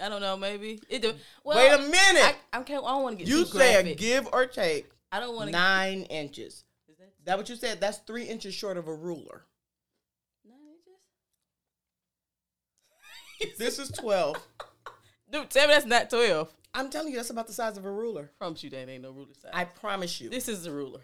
I 0.00 0.08
don't 0.08 0.20
know. 0.20 0.36
Maybe 0.36 0.80
it. 0.88 1.02
Do, 1.02 1.12
well, 1.44 1.56
Wait 1.56 1.72
a 1.72 1.82
minute. 1.90 2.36
I, 2.52 2.58
I 2.58 2.62
can't. 2.62 2.84
I 2.84 2.88
don't 2.90 3.02
want 3.02 3.18
to 3.18 3.24
get 3.24 3.30
you 3.30 3.44
said 3.44 3.82
graphic. 3.84 3.98
give 3.98 4.28
or 4.32 4.46
take 4.46 4.88
I 5.10 5.18
don't 5.20 5.34
want 5.34 5.48
to. 5.48 5.52
nine 5.52 6.02
inches. 6.04 6.64
Is 6.88 6.96
that 6.98 7.10
that 7.24 7.38
what 7.38 7.48
you 7.48 7.56
said? 7.56 7.80
That's 7.80 7.98
three 7.98 8.24
inches 8.24 8.54
short 8.54 8.76
of 8.76 8.86
a 8.86 8.94
ruler. 8.94 9.44
nine 10.46 10.56
inches? 13.40 13.56
This 13.58 13.78
is 13.78 13.90
12. 13.90 14.36
Dude, 15.30 15.50
tell 15.50 15.66
me 15.68 15.74
that's 15.74 15.84
not 15.86 16.08
twelve. 16.10 16.52
I'm 16.74 16.90
telling 16.90 17.10
you, 17.10 17.16
that's 17.16 17.30
about 17.30 17.46
the 17.46 17.52
size 17.52 17.76
of 17.76 17.84
a 17.84 17.90
ruler. 17.90 18.30
I 18.34 18.38
Promise 18.38 18.62
you 18.64 18.70
that 18.70 18.88
ain't 18.88 19.02
no 19.02 19.10
ruler 19.10 19.34
size. 19.40 19.50
I 19.54 19.64
promise 19.64 20.20
you. 20.20 20.28
this 20.30 20.48
is 20.48 20.62
the 20.64 20.70
ruler. 20.70 21.00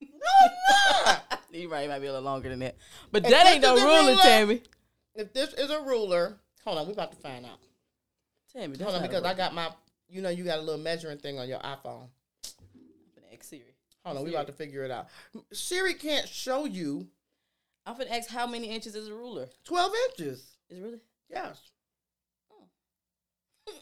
no, 0.00 0.08
not. 1.06 1.22
You 1.50 1.70
right, 1.70 1.84
it 1.84 1.88
might 1.88 2.00
be 2.00 2.06
a 2.06 2.12
little 2.12 2.24
longer 2.26 2.50
than 2.50 2.58
that, 2.58 2.76
but 3.10 3.24
If 3.24 3.30
that 3.30 3.46
ain't 3.46 3.62
no 3.62 3.74
ruler, 3.74 4.10
ruler- 4.10 4.22
Tammy. 4.22 4.62
If 5.14 5.32
this 5.32 5.54
is 5.54 5.70
a 5.70 5.80
ruler, 5.80 6.38
hold 6.68 6.78
on, 6.78 6.86
we're 6.86 6.92
about 6.92 7.12
to 7.12 7.18
find 7.18 7.44
out. 7.44 7.58
Tammy, 8.52 8.78
Hold 8.78 8.94
on, 8.94 9.02
because 9.02 9.24
I 9.24 9.34
got 9.34 9.54
my, 9.54 9.70
you 10.08 10.22
know, 10.22 10.30
you 10.30 10.44
got 10.44 10.58
a 10.58 10.62
little 10.62 10.80
measuring 10.80 11.18
thing 11.18 11.38
on 11.38 11.48
your 11.48 11.58
iPhone. 11.60 12.08
I'm 12.44 13.12
finna 13.14 13.34
ask 13.34 13.44
Siri. 13.44 13.74
Hold 14.04 14.18
on, 14.18 14.24
we 14.24 14.30
about 14.30 14.46
to 14.46 14.52
figure 14.52 14.84
it 14.84 14.90
out. 14.90 15.08
Siri 15.52 15.94
can't 15.94 16.28
show 16.28 16.64
you 16.64 17.08
I'm 17.88 17.94
finna 17.94 18.10
ask 18.10 18.28
how 18.28 18.46
many 18.46 18.68
inches 18.68 18.94
is 18.94 19.08
a 19.08 19.14
ruler? 19.14 19.48
12 19.64 19.92
inches. 20.10 20.58
Is 20.68 20.78
it 20.78 20.82
really? 20.82 21.00
Yes. 21.30 21.58
Oh. 22.52 22.66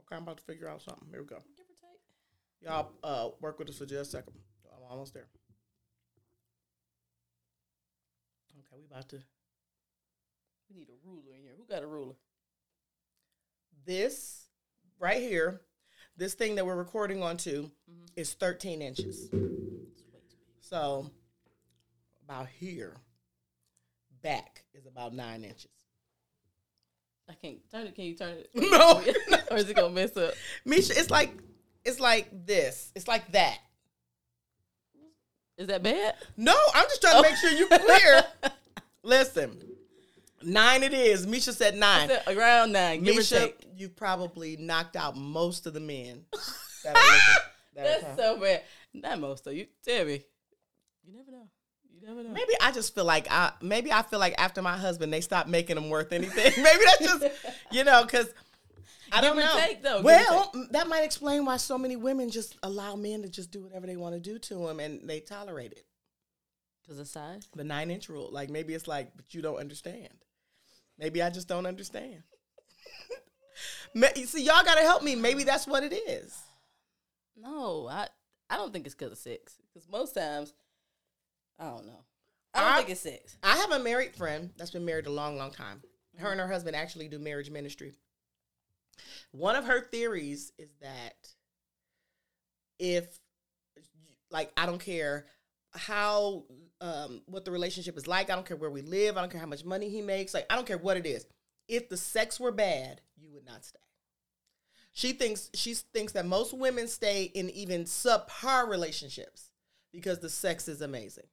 Okay, 0.00 0.16
I'm 0.16 0.22
about 0.22 0.38
to 0.38 0.42
figure 0.42 0.68
out 0.68 0.82
something. 0.82 1.06
Here 1.10 1.20
we 1.20 1.26
go. 1.26 1.36
Give 1.56 1.66
or 1.66 1.78
take. 1.80 2.68
Y'all 2.68 2.90
uh, 3.04 3.30
work 3.40 3.60
with 3.60 3.68
us 3.68 3.78
for 3.78 3.86
just 3.86 4.08
a 4.14 4.16
second. 4.16 4.34
I'm 4.72 4.90
almost 4.90 5.14
there. 5.14 5.26
Okay, 8.58 8.80
we 8.80 8.84
about 8.84 9.08
to. 9.10 9.18
We 10.68 10.76
need 10.76 10.88
a 10.88 11.08
ruler 11.08 11.34
in 11.36 11.42
here. 11.42 11.52
Who 11.56 11.64
got 11.64 11.82
a 11.82 11.86
ruler? 11.86 12.14
This 13.84 14.46
right 14.98 15.20
here, 15.20 15.60
this 16.16 16.34
thing 16.34 16.56
that 16.56 16.66
we're 16.66 16.76
recording 16.76 17.22
onto 17.22 17.64
mm-hmm. 17.64 18.04
is 18.16 18.32
13 18.34 18.82
inches. 18.82 19.28
So 20.60 21.10
about 22.24 22.48
here, 22.48 22.96
back 24.22 24.64
is 24.74 24.86
about 24.86 25.14
nine 25.14 25.44
inches. 25.44 25.70
I 27.28 27.34
can't 27.34 27.58
turn 27.70 27.86
it. 27.86 27.94
Can 27.94 28.04
you 28.04 28.14
turn 28.14 28.36
it? 28.38 28.50
No. 28.54 29.02
or 29.50 29.56
is 29.56 29.68
it 29.68 29.76
gonna 29.76 29.90
mess 29.90 30.16
up? 30.16 30.34
Misha, 30.64 30.98
it's 30.98 31.10
like 31.10 31.32
it's 31.84 32.00
like 32.00 32.28
this. 32.46 32.92
It's 32.94 33.08
like 33.08 33.30
that. 33.32 33.58
Is 35.56 35.68
that 35.68 35.82
bad? 35.82 36.14
No, 36.36 36.54
I'm 36.74 36.84
just 36.84 37.00
trying 37.00 37.22
to 37.22 37.28
make 37.28 37.36
sure 37.36 37.50
you're 37.50 37.68
clear. 37.68 38.24
Listen, 39.02 39.58
nine 40.46 40.82
it 40.82 40.94
is. 40.94 41.26
Misha 41.26 41.52
said 41.52 41.76
nine. 41.76 42.10
Around 42.26 42.72
nine. 42.72 43.02
Give 43.02 43.16
Misha, 43.16 43.52
you 43.76 43.88
probably 43.88 44.56
knocked 44.56 44.96
out 44.96 45.16
most 45.16 45.66
of 45.66 45.74
the 45.74 45.80
men. 45.80 46.24
That 46.84 46.94
that 47.74 48.00
That's 48.00 48.16
so 48.16 48.40
bad. 48.40 48.62
Not 48.94 49.20
most 49.20 49.46
of 49.46 49.52
you. 49.52 49.66
Tell 49.84 50.06
me. 50.06 50.24
You 51.04 51.16
never 51.16 51.30
know. 51.30 51.48
You 51.92 52.06
never 52.06 52.22
know. 52.22 52.32
Maybe 52.32 52.52
I 52.60 52.72
just 52.72 52.94
feel 52.94 53.04
like 53.04 53.30
I 53.30 53.52
maybe 53.60 53.92
I 53.92 54.02
feel 54.02 54.18
like 54.18 54.34
after 54.38 54.62
my 54.62 54.76
husband 54.76 55.12
they 55.12 55.20
stopped 55.20 55.48
making 55.48 55.74
them 55.76 55.90
worth 55.90 56.12
anything. 56.12 56.52
maybe 56.62 56.84
that's 56.84 56.98
just 56.98 57.26
you 57.70 57.84
know 57.84 58.02
because 58.04 58.32
I 59.12 59.20
don't 59.20 59.36
know. 59.36 59.56
take, 59.58 59.82
though. 59.82 59.96
Give 59.96 60.04
Well, 60.04 60.52
that 60.70 60.88
might 60.88 61.04
explain 61.04 61.44
why 61.44 61.58
so 61.58 61.78
many 61.78 61.96
women 61.96 62.30
just 62.30 62.56
allow 62.62 62.96
men 62.96 63.22
to 63.22 63.28
just 63.28 63.50
do 63.50 63.62
whatever 63.62 63.86
they 63.86 63.96
want 63.96 64.14
to 64.14 64.20
do 64.20 64.38
to 64.38 64.54
them 64.54 64.80
and 64.80 65.08
they 65.08 65.20
tolerate 65.20 65.72
it. 65.72 65.84
Cause 66.88 66.98
of 67.00 67.08
size. 67.08 67.48
The 67.54 67.64
nine 67.64 67.90
inch 67.90 68.08
rule, 68.08 68.28
like 68.30 68.48
maybe 68.48 68.72
it's 68.72 68.86
like, 68.86 69.10
but 69.16 69.34
you 69.34 69.42
don't 69.42 69.58
understand. 69.58 70.24
Maybe 70.98 71.22
I 71.22 71.30
just 71.30 71.48
don't 71.48 71.66
understand. 71.66 72.22
See, 74.24 74.44
y'all 74.44 74.64
gotta 74.64 74.82
help 74.82 75.02
me. 75.02 75.14
Maybe 75.14 75.44
that's 75.44 75.66
what 75.66 75.82
it 75.84 75.92
is. 75.94 76.38
No, 77.36 77.88
I 77.88 78.08
I 78.50 78.56
don't 78.56 78.72
think 78.72 78.86
it's 78.86 78.94
because 78.94 79.12
of 79.12 79.18
sex. 79.18 79.56
Because 79.72 79.88
most 79.90 80.14
times, 80.14 80.54
I 81.58 81.64
don't 81.66 81.86
know. 81.86 82.04
I 82.54 82.60
don't 82.60 82.72
I- 82.72 82.76
think 82.78 82.90
it's 82.90 83.00
sex. 83.00 83.36
I 83.42 83.56
have 83.56 83.72
a 83.72 83.78
married 83.78 84.14
friend 84.14 84.50
that's 84.56 84.70
been 84.70 84.84
married 84.84 85.06
a 85.06 85.10
long, 85.12 85.36
long 85.36 85.50
time. 85.50 85.82
Her 86.18 86.30
and 86.32 86.40
her 86.40 86.48
husband 86.48 86.74
actually 86.76 87.08
do 87.08 87.18
marriage 87.18 87.50
ministry. 87.50 87.92
One 89.32 89.56
of 89.56 89.66
her 89.66 89.82
theories 89.88 90.52
is 90.58 90.70
that 90.80 91.14
if, 92.78 93.18
like, 94.30 94.50
I 94.56 94.64
don't 94.64 94.80
care 94.80 95.26
how, 95.74 96.44
um, 96.80 97.22
what 97.26 97.44
the 97.44 97.50
relationship 97.50 97.96
is 97.96 98.06
like, 98.06 98.30
I 98.30 98.34
don't 98.34 98.46
care 98.46 98.56
where 98.56 98.70
we 98.70 98.82
live, 98.82 99.16
I 99.16 99.20
don't 99.20 99.30
care 99.30 99.40
how 99.40 99.46
much 99.46 99.64
money 99.64 99.88
he 99.88 100.02
makes, 100.02 100.34
like, 100.34 100.46
I 100.50 100.54
don't 100.54 100.66
care 100.66 100.78
what 100.78 100.96
it 100.96 101.06
is. 101.06 101.26
If 101.68 101.88
the 101.88 101.96
sex 101.96 102.38
were 102.38 102.52
bad, 102.52 103.00
you 103.16 103.30
would 103.32 103.46
not 103.46 103.64
stay. 103.64 103.78
She 104.92 105.12
thinks 105.12 105.50
she 105.52 105.74
thinks 105.74 106.12
that 106.12 106.24
most 106.24 106.54
women 106.54 106.88
stay 106.88 107.24
in 107.24 107.50
even 107.50 107.84
subpar 107.84 108.66
relationships 108.66 109.50
because 109.92 110.20
the 110.20 110.30
sex 110.30 110.68
is 110.68 110.80
amazing. 110.80 111.26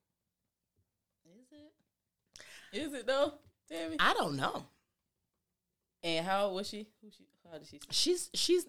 Is 1.25 1.45
it? 1.51 2.77
Is 2.77 2.93
it 2.93 3.07
though? 3.07 3.35
Me. 3.71 3.95
I 3.99 4.13
don't 4.15 4.35
know. 4.35 4.65
And 6.03 6.25
how 6.25 6.47
old 6.47 6.55
was 6.55 6.67
she? 6.67 6.89
Who 7.01 7.09
she? 7.09 7.25
How 7.49 7.57
did 7.57 7.67
she? 7.67 7.77
say? 7.77 7.87
She's 7.91 8.29
she's 8.33 8.65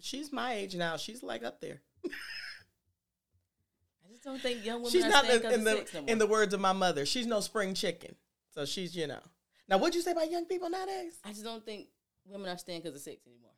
she's 0.00 0.30
my 0.30 0.52
age 0.52 0.76
now. 0.76 0.98
She's 0.98 1.22
like 1.22 1.42
up 1.42 1.62
there. 1.62 1.80
Don't 4.24 4.40
think 4.40 4.64
young 4.64 4.76
women 4.78 4.90
she's 4.90 5.04
are 5.04 5.08
not 5.10 5.24
staying 5.24 5.44
in 5.44 5.64
the 5.64 5.86
no 5.94 6.04
in 6.06 6.18
the 6.18 6.26
words 6.26 6.54
of 6.54 6.60
my 6.60 6.72
mother. 6.72 7.04
She's 7.04 7.26
no 7.26 7.40
spring 7.40 7.74
chicken. 7.74 8.14
So 8.54 8.64
she's 8.64 8.96
you 8.96 9.06
know. 9.06 9.20
Now 9.68 9.78
what'd 9.78 9.94
you 9.94 10.00
say 10.02 10.12
about 10.12 10.30
young 10.30 10.46
people 10.46 10.70
nowadays? 10.70 11.18
I 11.24 11.28
just 11.30 11.44
don't 11.44 11.64
think 11.64 11.88
women 12.24 12.48
are 12.48 12.58
staying 12.58 12.80
because 12.82 12.96
of 12.96 13.02
sex 13.02 13.20
anymore. 13.26 13.50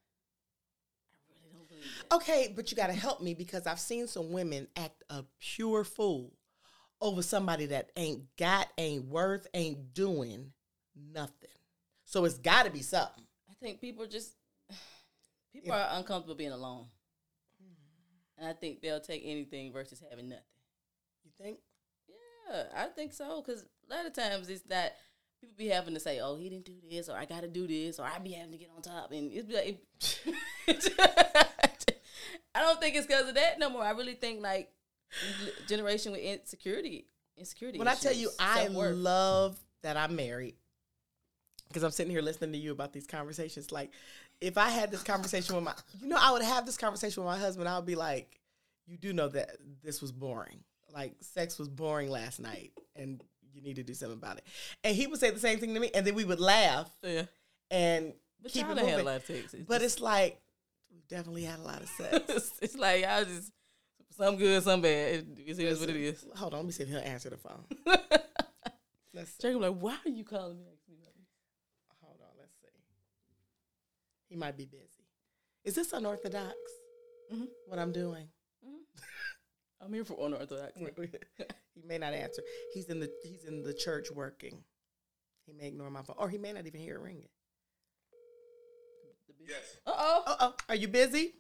I 1.31 1.35
really 1.45 1.55
don't 1.57 1.69
believe 1.69 1.85
that. 2.11 2.15
Okay, 2.17 2.53
but 2.55 2.71
you 2.71 2.77
got 2.77 2.89
to 2.89 2.93
help 2.93 3.21
me 3.23 3.35
because 3.35 3.67
I've 3.67 3.81
seen 3.81 4.07
some 4.07 4.33
women 4.33 4.67
act 4.77 5.05
a 5.11 5.25
pure 5.41 5.85
fool 5.85 6.33
over 7.01 7.23
somebody 7.23 7.67
that 7.67 7.91
ain't 7.97 8.23
got, 8.37 8.69
ain't 8.79 9.07
worth, 9.07 9.47
ain't 9.55 9.93
doing 9.95 10.53
nothing. 11.13 11.51
So 12.05 12.25
it's 12.25 12.39
got 12.39 12.65
to 12.65 12.71
be 12.71 12.83
something. 12.83 13.25
I 13.51 13.55
think 13.61 13.81
people 13.81 14.07
just 14.07 14.33
people 15.53 15.69
Yeah. 15.69 15.93
are 15.93 15.99
uncomfortable 15.99 16.35
being 16.37 16.53
alone, 16.53 16.87
and 18.39 18.49
I 18.49 18.53
think 18.53 18.81
they'll 18.81 19.01
take 19.01 19.23
anything 19.25 19.73
versus 19.73 20.03
having 20.09 20.29
nothing. 20.29 20.45
Think? 21.41 21.59
Yeah, 22.09 22.65
I 22.75 22.87
think 22.87 23.13
so. 23.13 23.43
Because 23.43 23.63
a 23.63 23.95
lot 23.95 24.07
of 24.07 24.13
times 24.13 24.49
it's 24.49 24.63
that 24.63 24.97
people 25.41 25.55
be 25.57 25.69
having 25.69 25.95
to 25.95 26.01
say, 26.01 26.21
"Oh, 26.21 26.37
he 26.37 26.49
didn't 26.49 26.65
do 26.65 26.77
this," 26.89 27.09
or 27.09 27.17
"I 27.17 27.25
got 27.25 27.43
to 27.43 27.49
do 27.49 27.67
this," 27.67 27.99
or 27.99 28.07
"I 28.07 28.19
be 28.19 28.33
having 28.33 28.53
to 28.53 28.59
get 28.59 28.71
on 28.75 28.83
top," 28.83 29.13
and 29.13 29.33
it's 29.33 29.47
be 29.47 29.55
like, 29.55 29.81
I 32.55 32.61
don't 32.63 32.81
think 32.81 32.97
it's 32.97 33.07
because 33.07 33.29
of 33.29 33.35
that 33.35 33.59
no 33.59 33.69
more. 33.71 33.83
I 33.83 33.91
really 33.91 34.15
think 34.15 34.43
like 34.43 34.71
generation 35.69 36.13
with 36.13 36.21
insecurity, 36.21 37.07
insecurity. 37.37 37.79
When 37.79 37.89
I 37.89 37.95
tell 37.95 38.13
you, 38.15 38.31
I 38.39 38.69
love 38.69 39.59
that 39.83 39.97
I'm 39.97 40.17
married 40.17 40.57
because 41.69 41.83
I'm 41.83 41.91
sitting 41.91 42.11
here 42.11 42.23
listening 42.23 42.53
to 42.53 42.59
you 42.59 42.73
about 42.73 42.93
these 42.93 43.07
conversations. 43.07 43.73
Like, 43.73 43.93
if 44.41 44.57
I 44.57 44.71
had 44.71 44.91
this 44.91 45.03
conversation 45.03 45.55
with 45.55 45.65
my, 45.65 45.75
you 46.01 46.09
know, 46.09 46.19
I 46.19 46.33
would 46.33 46.43
have 46.43 46.67
this 46.67 46.77
conversation 46.77 47.23
with 47.23 47.31
my 47.31 47.39
husband. 47.39 47.69
I 47.69 47.77
would 47.77 47.87
be 47.87 47.95
like, 47.95 48.41
you 48.87 48.97
do 48.97 49.13
know 49.13 49.29
that 49.29 49.57
this 49.83 50.01
was 50.01 50.13
boring. 50.13 50.61
Like, 50.97 51.15
sex 51.21 51.59
was 51.59 51.69
boring 51.69 52.11
last 52.11 52.41
night, 52.41 52.73
and 52.97 53.23
you 53.53 53.61
need 53.61 53.77
to 53.77 53.83
do 53.83 53.93
something 53.93 54.17
about 54.17 54.39
it. 54.39 54.45
And 54.83 54.97
he 54.97 55.07
would 55.07 55.21
say 55.21 55.31
the 55.31 55.39
same 55.39 55.59
thing 55.59 55.75
to 55.75 55.81
me, 55.81 55.91
and 55.95 56.07
then 56.07 56.15
we 56.15 56.25
would 56.25 56.41
laugh 56.41 56.91
yeah. 57.03 57.25
and 57.71 58.15
But 58.43 58.53
keep 58.53 58.65
it 58.67 58.75
done 58.75 58.87
had 58.89 59.01
a 59.01 59.03
lot 59.05 59.17
of 59.17 59.27
sex. 59.27 59.53
It's 59.53 59.65
But 59.69 59.83
just- 59.83 59.97
it's 59.97 60.01
like 60.01 60.41
we 60.91 61.03
definitely 61.09 61.43
had 61.45 61.59
a 61.59 61.63
lot 61.63 61.83
of 61.83 61.89
sex. 61.91 62.25
it's, 62.31 62.53
it's 62.63 62.77
like 62.79 63.03
y'all 63.03 63.25
just 63.27 63.53
some 64.17 64.37
good, 64.37 64.63
some 64.63 64.81
bad. 64.81 65.15
It, 65.15 65.27
it 65.47 65.59
is 65.59 65.81
what 65.81 65.91
it 65.91 65.97
is. 65.97 66.25
Hold 66.37 66.55
on, 66.55 66.61
let 66.61 66.67
me 66.67 66.73
see 66.73 66.85
if 66.85 66.89
he'll 66.89 66.99
answer 67.01 67.29
the 67.29 67.37
phone. 67.37 67.65
Let's 69.13 69.31
see. 69.33 69.43
Jacob 69.43 69.61
like, 69.61 69.75
why 69.79 69.97
are 70.05 70.09
you 70.11 70.25
calling 70.25 70.57
me? 70.59 70.65
asking 70.73 70.95
me 70.95 71.01
about 71.03 71.15
this?" 71.15 71.29
Hold 72.03 72.21
on, 72.23 72.29
let's 72.39 72.53
see. 72.63 72.69
He 74.29 74.37
might 74.37 74.57
be 74.57 74.65
busy. 74.65 75.05
Is 75.65 75.75
this 75.75 75.93
unorthodox? 75.93 76.55
Mhm. 77.33 77.49
What 77.67 77.79
I'm 77.79 77.93
doing? 77.93 78.29
I'm 79.81 79.93
here 79.93 80.05
for 80.05 80.17
unorthodox. 80.25 80.73
he 81.75 81.83
may 81.87 81.99
not 81.99 82.15
answer. 82.15 82.43
He's 82.73 82.87
in 82.87 83.01
the 83.01 83.11
he's 83.23 83.45
in 83.45 83.63
the 83.63 83.75
church 83.75 84.09
working. 84.11 84.65
He 85.47 85.53
may 85.53 85.69
ignore 85.69 85.91
my 85.91 86.03
phone, 86.03 86.17
or 86.19 86.29
he 86.29 86.39
may 86.39 86.53
not 86.53 86.67
even 86.67 86.81
hear 86.81 86.97
it 86.97 87.03
ringing. 87.03 87.29
Yes. 89.47 89.77
Uh 89.87 89.93
oh. 89.97 90.23
Uh 90.27 90.37
oh, 90.41 90.55
are 90.69 90.75
you 90.75 90.89
busy? 90.89 91.35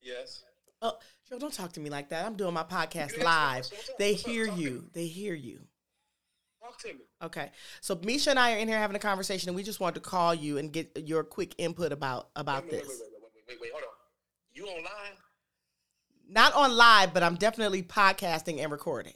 Yes. 0.00 0.44
Oh, 0.80 0.98
Joe, 1.28 1.38
don't 1.38 1.52
talk 1.52 1.72
to 1.72 1.80
me 1.80 1.90
like 1.90 2.08
that. 2.10 2.26
I'm 2.26 2.36
doing 2.36 2.54
my 2.54 2.64
podcast 2.64 3.16
You 3.16 3.24
live. 3.24 3.64
what's 3.70 3.88
up, 3.88 3.98
They 3.98 4.12
what's 4.12 4.24
hear 4.24 4.46
talk 4.46 4.58
you. 4.58 4.84
They 4.92 5.06
hear 5.06 5.34
you. 5.34 5.60
Talk 6.60 6.78
to 6.82 6.88
me. 6.88 7.00
Okay, 7.22 7.50
so 7.80 7.98
Misha 8.02 8.30
and 8.30 8.38
I 8.38 8.54
are 8.54 8.58
in 8.58 8.68
here 8.68 8.78
having 8.78 8.96
a 8.96 9.00
conversation, 9.00 9.48
and 9.48 9.56
we 9.56 9.62
just 9.62 9.80
wanted 9.80 9.94
to 10.02 10.08
call 10.08 10.34
you 10.34 10.58
and 10.58 10.72
get 10.72 10.90
your 11.06 11.24
quick 11.24 11.54
input 11.58 11.92
about 11.92 12.30
about 12.36 12.64
wait, 12.64 12.72
wait, 12.72 12.80
this. 12.80 12.88
Wait, 12.88 12.98
wait, 12.98 13.10
wait, 13.12 13.30
wait, 13.34 13.44
wait, 13.48 13.60
wait, 13.60 13.70
hold 13.72 13.84
on. 13.84 13.90
You 14.52 14.66
online? 14.66 15.16
Not 16.32 16.54
on 16.54 16.74
live, 16.74 17.12
but 17.12 17.22
I'm 17.22 17.34
definitely 17.34 17.82
podcasting 17.82 18.62
and 18.62 18.72
recording. 18.72 19.12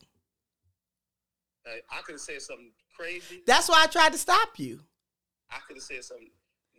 I 1.67 2.03
could 2.03 2.13
have 2.13 2.21
said 2.21 2.43
something 2.43 2.73
crazy. 2.95 3.43
That's 3.47 3.69
why 3.69 3.83
I 3.83 3.87
tried 3.87 4.13
to 4.13 4.19
stop 4.19 4.59
you. 4.59 4.81
I 5.51 5.57
could 5.67 5.77
have 5.77 5.83
said 5.83 6.05
something 6.05 6.31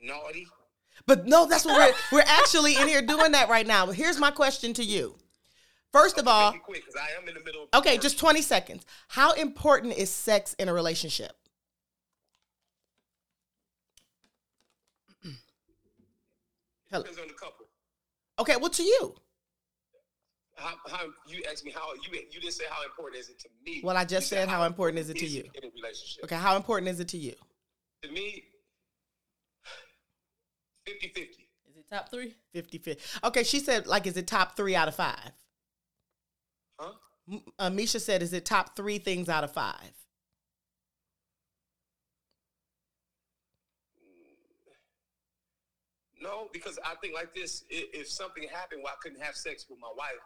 naughty. 0.01 0.47
But 1.07 1.25
no, 1.25 1.47
that's 1.47 1.65
what 1.65 1.75
we're 2.11 2.17
we're 2.19 2.25
actually 2.25 2.75
in 2.75 2.87
here 2.87 3.01
doing 3.01 3.31
that 3.31 3.49
right 3.49 3.65
now. 3.65 3.87
But 3.87 3.95
here's 3.95 4.19
my 4.19 4.29
question 4.29 4.73
to 4.73 4.83
you. 4.83 5.15
First 5.91 6.19
of 6.19 6.27
all, 6.27 6.51
quick, 6.51 6.85
because 6.85 6.95
I 6.95 7.19
am 7.19 7.27
in 7.27 7.33
the 7.33 7.43
middle 7.43 7.63
of 7.63 7.79
okay, 7.79 7.97
just 7.97 8.19
20 8.19 8.41
seconds. 8.43 8.85
How 9.07 9.31
important 9.33 9.97
is 9.97 10.11
sex 10.11 10.53
in 10.59 10.69
a 10.69 10.73
relationship? 10.73 11.31
Hello. 16.91 17.03
Depends 17.03 17.19
on 17.19 17.27
the 17.27 17.33
couple. 17.33 17.65
Okay, 18.39 18.55
well 18.55 18.69
to 18.69 18.83
you. 18.83 19.15
How, 20.57 20.73
how 20.89 21.05
you 21.27 21.43
asked 21.51 21.63
me 21.65 21.71
how 21.71 21.93
you 21.93 22.19
you 22.31 22.39
didn't 22.41 22.53
say 22.53 22.63
how 22.69 22.83
important 22.83 23.21
is 23.21 23.29
it 23.29 23.39
to 23.41 23.49
me. 23.63 23.81
Well, 23.83 23.95
I 23.95 24.05
just 24.05 24.31
You 24.31 24.37
said 24.37 24.49
how 24.49 24.63
important 24.63 24.99
is 24.99 25.09
it 25.09 25.17
to 25.17 25.25
you. 25.25 25.43
in 25.53 25.63
a 25.65 25.69
relationship? 25.75 26.23
Okay, 26.23 26.35
how 26.35 26.55
important 26.55 26.89
is 26.89 26.99
it 26.99 27.07
to 27.09 27.17
you? 27.17 27.35
To 28.03 28.11
me, 28.11 28.43
50-50. 30.87 31.19
Is 31.69 31.77
it 31.77 31.85
top 31.91 32.09
three? 32.09 32.33
50 32.53 32.77
50. 32.79 33.03
Okay, 33.25 33.43
she 33.43 33.59
said, 33.59 33.85
like, 33.87 34.07
is 34.07 34.17
it 34.17 34.25
top 34.25 34.55
three 34.57 34.75
out 34.75 34.87
of 34.87 34.95
five? 34.95 35.31
Huh? 36.79 36.93
M- 37.31 37.41
Uh, 37.59 37.69
Misha 37.69 37.99
said, 37.99 38.21
is 38.23 38.33
it 38.33 38.45
top 38.45 38.75
three 38.75 38.97
things 38.97 39.29
out 39.29 39.43
of 39.43 39.51
five? 39.53 39.91
No, 46.19 46.49
because 46.51 46.79
I 46.83 46.95
think 47.01 47.13
like 47.13 47.33
this: 47.35 47.63
if, 47.69 47.85
if 47.93 48.09
something 48.09 48.43
happened 48.51 48.81
where 48.83 48.91
I 48.93 48.95
couldn't 49.01 49.21
have 49.21 49.35
sex 49.35 49.65
with 49.69 49.79
my 49.79 49.91
wife, 49.95 50.17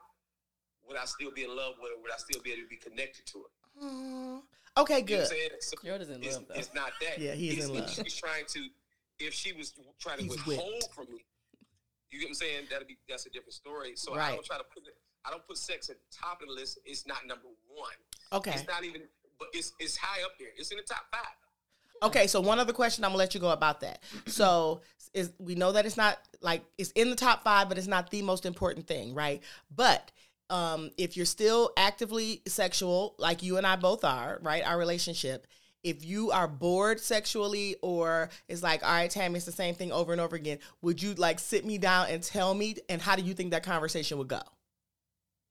would 0.88 0.98
I 0.98 1.06
still 1.06 1.32
be 1.32 1.44
in 1.44 1.56
love 1.56 1.76
with 1.82 1.91
her? 1.91 2.02
Would 2.02 2.12
I 2.12 2.17
still 2.17 2.41
be 2.41 2.52
able 2.52 2.63
to 2.63 2.67
be 2.70 2.78
connected 2.78 3.26
to 3.28 3.39
her? 3.39 3.86
Mm, 3.86 4.41
okay, 4.78 4.96
You 4.96 5.02
know 5.02 5.06
good. 5.08 5.20
what 5.30 5.32
I'm? 5.54 5.62
So 5.62 5.76
Jordan's 5.84 6.10
in 6.10 6.24
it's, 6.24 6.36
love 6.36 6.46
though. 6.48 6.56
it's 6.56 6.74
not 6.74 6.91
that. 7.02 7.20
Yeah, 7.20 7.34
he 7.34 7.50
is 7.50 7.54
It's- 7.65 7.70
in 7.70 7.76
love. 7.82 7.89
She 7.89 8.04
was 8.04 8.15
trying 8.15 8.46
to, 8.48 8.67
if 9.20 9.34
she 9.34 9.54
was 9.54 9.74
trying 10.00 10.17
to 10.17 10.24
He's 10.24 10.46
withhold 10.46 10.74
whipped. 10.74 10.94
from 10.94 11.06
me, 11.13 11.24
you 12.12 12.20
get 12.20 12.26
what 12.26 12.30
I'm 12.32 12.36
saying? 12.36 12.67
That'd 12.70 12.88
be 12.88 12.98
that's 13.08 13.26
a 13.26 13.30
different 13.30 13.54
story. 13.54 13.96
So 13.96 14.13
Right. 14.15 14.32
I 14.32 14.36
don't 14.36 14.46
try 14.46 14.58
to 14.58 14.63
put 14.65 14.86
it. 14.88 14.96
I 15.24 15.30
don't 15.30 15.46
put 15.48 15.58
sex 15.58 15.89
at 15.89 15.98
the 15.98 16.17
top 16.17 16.41
of 16.41 16.48
the 16.48 16.54
list. 16.54 16.80
It's 16.86 17.06
not 17.08 17.26
number 17.28 17.48
one. 17.70 17.94
Okay. 18.34 18.52
It's 18.52 18.67
not 18.67 18.84
even, 18.84 19.04
but 19.39 19.48
it's 19.54 19.72
it's 19.80 19.96
high 19.96 20.22
up 20.24 20.32
there. 20.39 20.50
It's 20.58 20.72
in 20.72 20.78
the 20.78 20.84
top 20.84 21.06
five. 21.12 21.22
Okay, 22.04 22.26
so 22.26 22.41
one 22.41 22.58
other 22.60 22.74
question 22.74 23.04
I'm 23.06 23.12
gonna 23.12 23.20
let 23.20 23.34
you 23.36 23.39
go 23.39 23.52
about 23.52 23.80
that. 23.82 24.02
So 24.26 24.82
is 25.13 25.32
we 25.38 25.54
know 25.56 25.72
that 25.74 25.86
it's 25.86 25.98
not 25.98 26.17
like 26.41 26.63
it's 26.78 26.91
in 26.91 27.10
the 27.12 27.15
top 27.15 27.44
five, 27.44 27.70
but 27.70 27.78
it's 27.78 27.88
not 27.88 28.10
the 28.10 28.24
most 28.24 28.46
important 28.46 28.88
thing, 28.88 29.13
right? 29.13 29.41
But 29.74 30.12
um, 30.52 30.92
if 30.98 31.16
you're 31.16 31.26
still 31.26 31.72
actively 31.78 32.42
sexual, 32.46 33.16
like 33.18 33.42
you 33.42 33.58
and 33.58 33.66
I 33.66 33.78
both 33.78 34.04
are, 34.04 34.40
right? 34.44 34.64
Our 34.66 34.78
relationship. 34.78 35.48
If 35.84 36.06
you 36.06 36.30
are 36.30 36.48
bored 36.48 37.00
sexually, 37.00 37.78
or 37.82 38.30
it's 38.48 38.62
like, 38.62 38.84
all 38.84 38.92
right, 38.92 39.10
Tammy, 39.10 39.38
it's 39.38 39.46
the 39.46 39.52
same 39.52 39.74
thing 39.74 39.92
over 39.92 40.12
and 40.12 40.22
over 40.22 40.36
again. 40.36 40.60
Would 40.84 41.02
you 41.02 41.16
like 41.16 41.40
sit 41.40 41.66
me 41.66 41.80
down 41.80 42.08
and 42.10 42.22
tell 42.22 42.54
me? 42.54 42.76
And 42.90 43.02
how 43.02 43.16
do 43.16 43.24
you 43.24 43.34
think 43.34 43.52
that 43.52 43.64
conversation 43.64 44.20
would 44.20 44.28
go? 44.28 44.42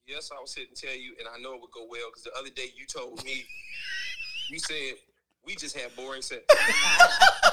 Yes, 0.06 0.30
I 0.32 0.38
will 0.38 0.46
sit 0.46 0.68
and 0.68 0.76
tell 0.76 0.94
you, 0.94 1.16
and 1.18 1.26
I 1.26 1.40
know 1.40 1.54
it 1.54 1.60
would 1.60 1.72
go 1.72 1.86
well 1.88 2.08
because 2.10 2.22
the 2.22 2.38
other 2.38 2.50
day 2.50 2.66
you 2.76 2.86
told 2.86 3.24
me, 3.24 3.44
you 4.50 4.58
said 4.58 4.94
we 5.44 5.56
just 5.56 5.76
had 5.76 5.94
boring 5.96 6.22
sex. 6.22 6.44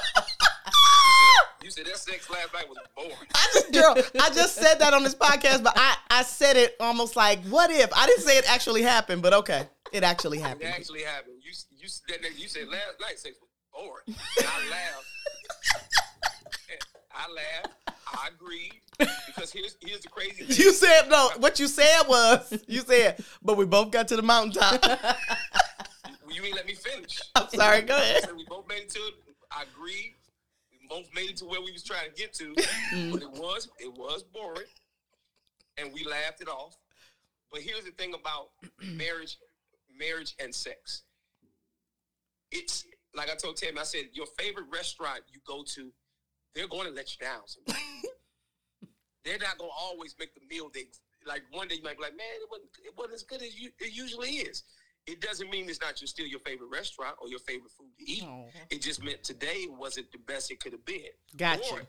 you, 1.78 1.84
that 1.84 1.96
sex 1.96 2.28
last 2.30 2.52
night 2.52 2.68
was 2.68 2.78
boring. 2.96 3.14
I 3.34 3.48
just, 3.54 3.72
girl, 3.72 3.94
I 4.20 4.30
just 4.30 4.56
said 4.56 4.76
that 4.76 4.92
on 4.92 5.02
this 5.02 5.14
podcast, 5.14 5.62
but 5.62 5.72
I, 5.76 5.96
I 6.10 6.22
said 6.22 6.56
it 6.56 6.76
almost 6.80 7.16
like, 7.16 7.42
what 7.44 7.70
if? 7.70 7.90
I 7.94 8.06
didn't 8.06 8.22
say 8.22 8.38
it 8.38 8.50
actually 8.50 8.82
happened, 8.82 9.22
but 9.22 9.32
okay, 9.32 9.68
it 9.92 10.02
actually 10.02 10.38
happened. 10.38 10.62
It 10.62 10.74
actually 10.78 11.02
happened. 11.02 11.36
You 11.42 11.52
you 11.70 11.88
said 11.88 12.18
you 12.36 12.48
said 12.48 12.68
last 12.68 13.00
night 13.00 13.18
sex 13.18 13.36
was 13.40 13.50
boring. 13.72 14.04
And 14.06 14.46
I 14.46 14.70
laughed. 14.70 15.04
I 17.14 17.32
laughed. 17.32 17.74
I 18.12 18.28
agreed 18.28 18.80
because 18.98 19.52
here's 19.52 19.76
here's 19.80 20.00
the 20.00 20.08
crazy 20.08 20.44
thing. 20.44 20.56
You 20.56 20.72
said 20.72 21.08
no. 21.08 21.30
What 21.38 21.58
you 21.58 21.68
said 21.68 22.02
was 22.08 22.58
you 22.66 22.80
said, 22.80 23.22
but 23.42 23.56
we 23.56 23.64
both 23.64 23.90
got 23.90 24.08
to 24.08 24.16
the 24.16 24.22
mountaintop. 24.22 24.82
you 26.30 26.42
ain't 26.42 26.54
let 26.54 26.66
me 26.66 26.74
finish. 26.74 27.20
I'm 27.34 27.48
sorry. 27.48 27.82
Go 27.82 27.96
ahead. 27.96 28.28
we 28.36 28.44
both 28.44 28.68
made 28.68 28.82
it 28.82 28.90
to 28.90 28.98
it. 28.98 29.14
I 29.50 29.62
agreed. 29.62 30.14
Both 30.88 31.08
made 31.14 31.30
it 31.30 31.36
to 31.38 31.44
where 31.44 31.60
we 31.60 31.72
was 31.72 31.82
trying 31.84 32.08
to 32.08 32.14
get 32.14 32.32
to, 32.34 32.54
Mm-hmm. 32.54 33.12
but 33.12 33.22
it 33.22 33.30
was 33.30 33.68
it 33.78 33.92
was 33.92 34.22
boring, 34.22 34.66
and 35.76 35.92
we 35.92 36.04
laughed 36.04 36.40
it 36.40 36.48
off. 36.48 36.76
But 37.52 37.60
here's 37.62 37.84
the 37.84 37.90
thing 37.92 38.14
about 38.14 38.48
marriage, 38.82 39.36
marriage 39.98 40.34
and 40.38 40.54
sex. 40.54 41.02
It's 42.50 42.86
like 43.14 43.30
I 43.30 43.34
told 43.34 43.56
Tim. 43.56 43.76
I 43.78 43.82
said 43.82 44.04
your 44.12 44.26
favorite 44.38 44.66
restaurant 44.72 45.20
you 45.32 45.40
go 45.46 45.62
to, 45.74 45.90
they're 46.54 46.68
going 46.68 46.86
to 46.86 46.92
let 46.92 47.10
you 47.12 47.26
down. 47.26 47.42
they're 49.24 49.38
not 49.38 49.58
going 49.58 49.70
to 49.70 49.76
always 49.78 50.14
make 50.18 50.34
the 50.34 50.40
meal 50.48 50.70
they 50.72 50.84
like. 51.26 51.42
One 51.52 51.68
day 51.68 51.76
you 51.76 51.82
might 51.82 51.96
be 51.98 52.02
like, 52.04 52.16
man, 52.16 52.26
it 52.40 52.48
wasn't 52.50 52.70
it 52.84 52.94
wasn't 52.96 53.14
as 53.14 53.22
good 53.22 53.42
as 53.42 53.58
you, 53.60 53.70
it 53.78 53.92
usually 53.94 54.30
is. 54.30 54.62
It 55.08 55.22
doesn't 55.22 55.48
mean 55.50 55.68
it's 55.70 55.80
not 55.80 55.98
your, 56.02 56.06
still 56.06 56.26
your 56.26 56.40
favorite 56.40 56.68
restaurant 56.68 57.16
or 57.18 57.28
your 57.28 57.38
favorite 57.40 57.72
food 57.72 57.88
to 57.98 58.04
eat. 58.04 58.24
It 58.70 58.82
just 58.82 59.02
meant 59.02 59.24
today 59.24 59.66
wasn't 59.66 60.12
the 60.12 60.18
best 60.18 60.50
it 60.50 60.60
could 60.60 60.72
have 60.72 60.84
been. 60.84 61.08
Gotcha. 61.34 61.62
Or, 61.72 61.80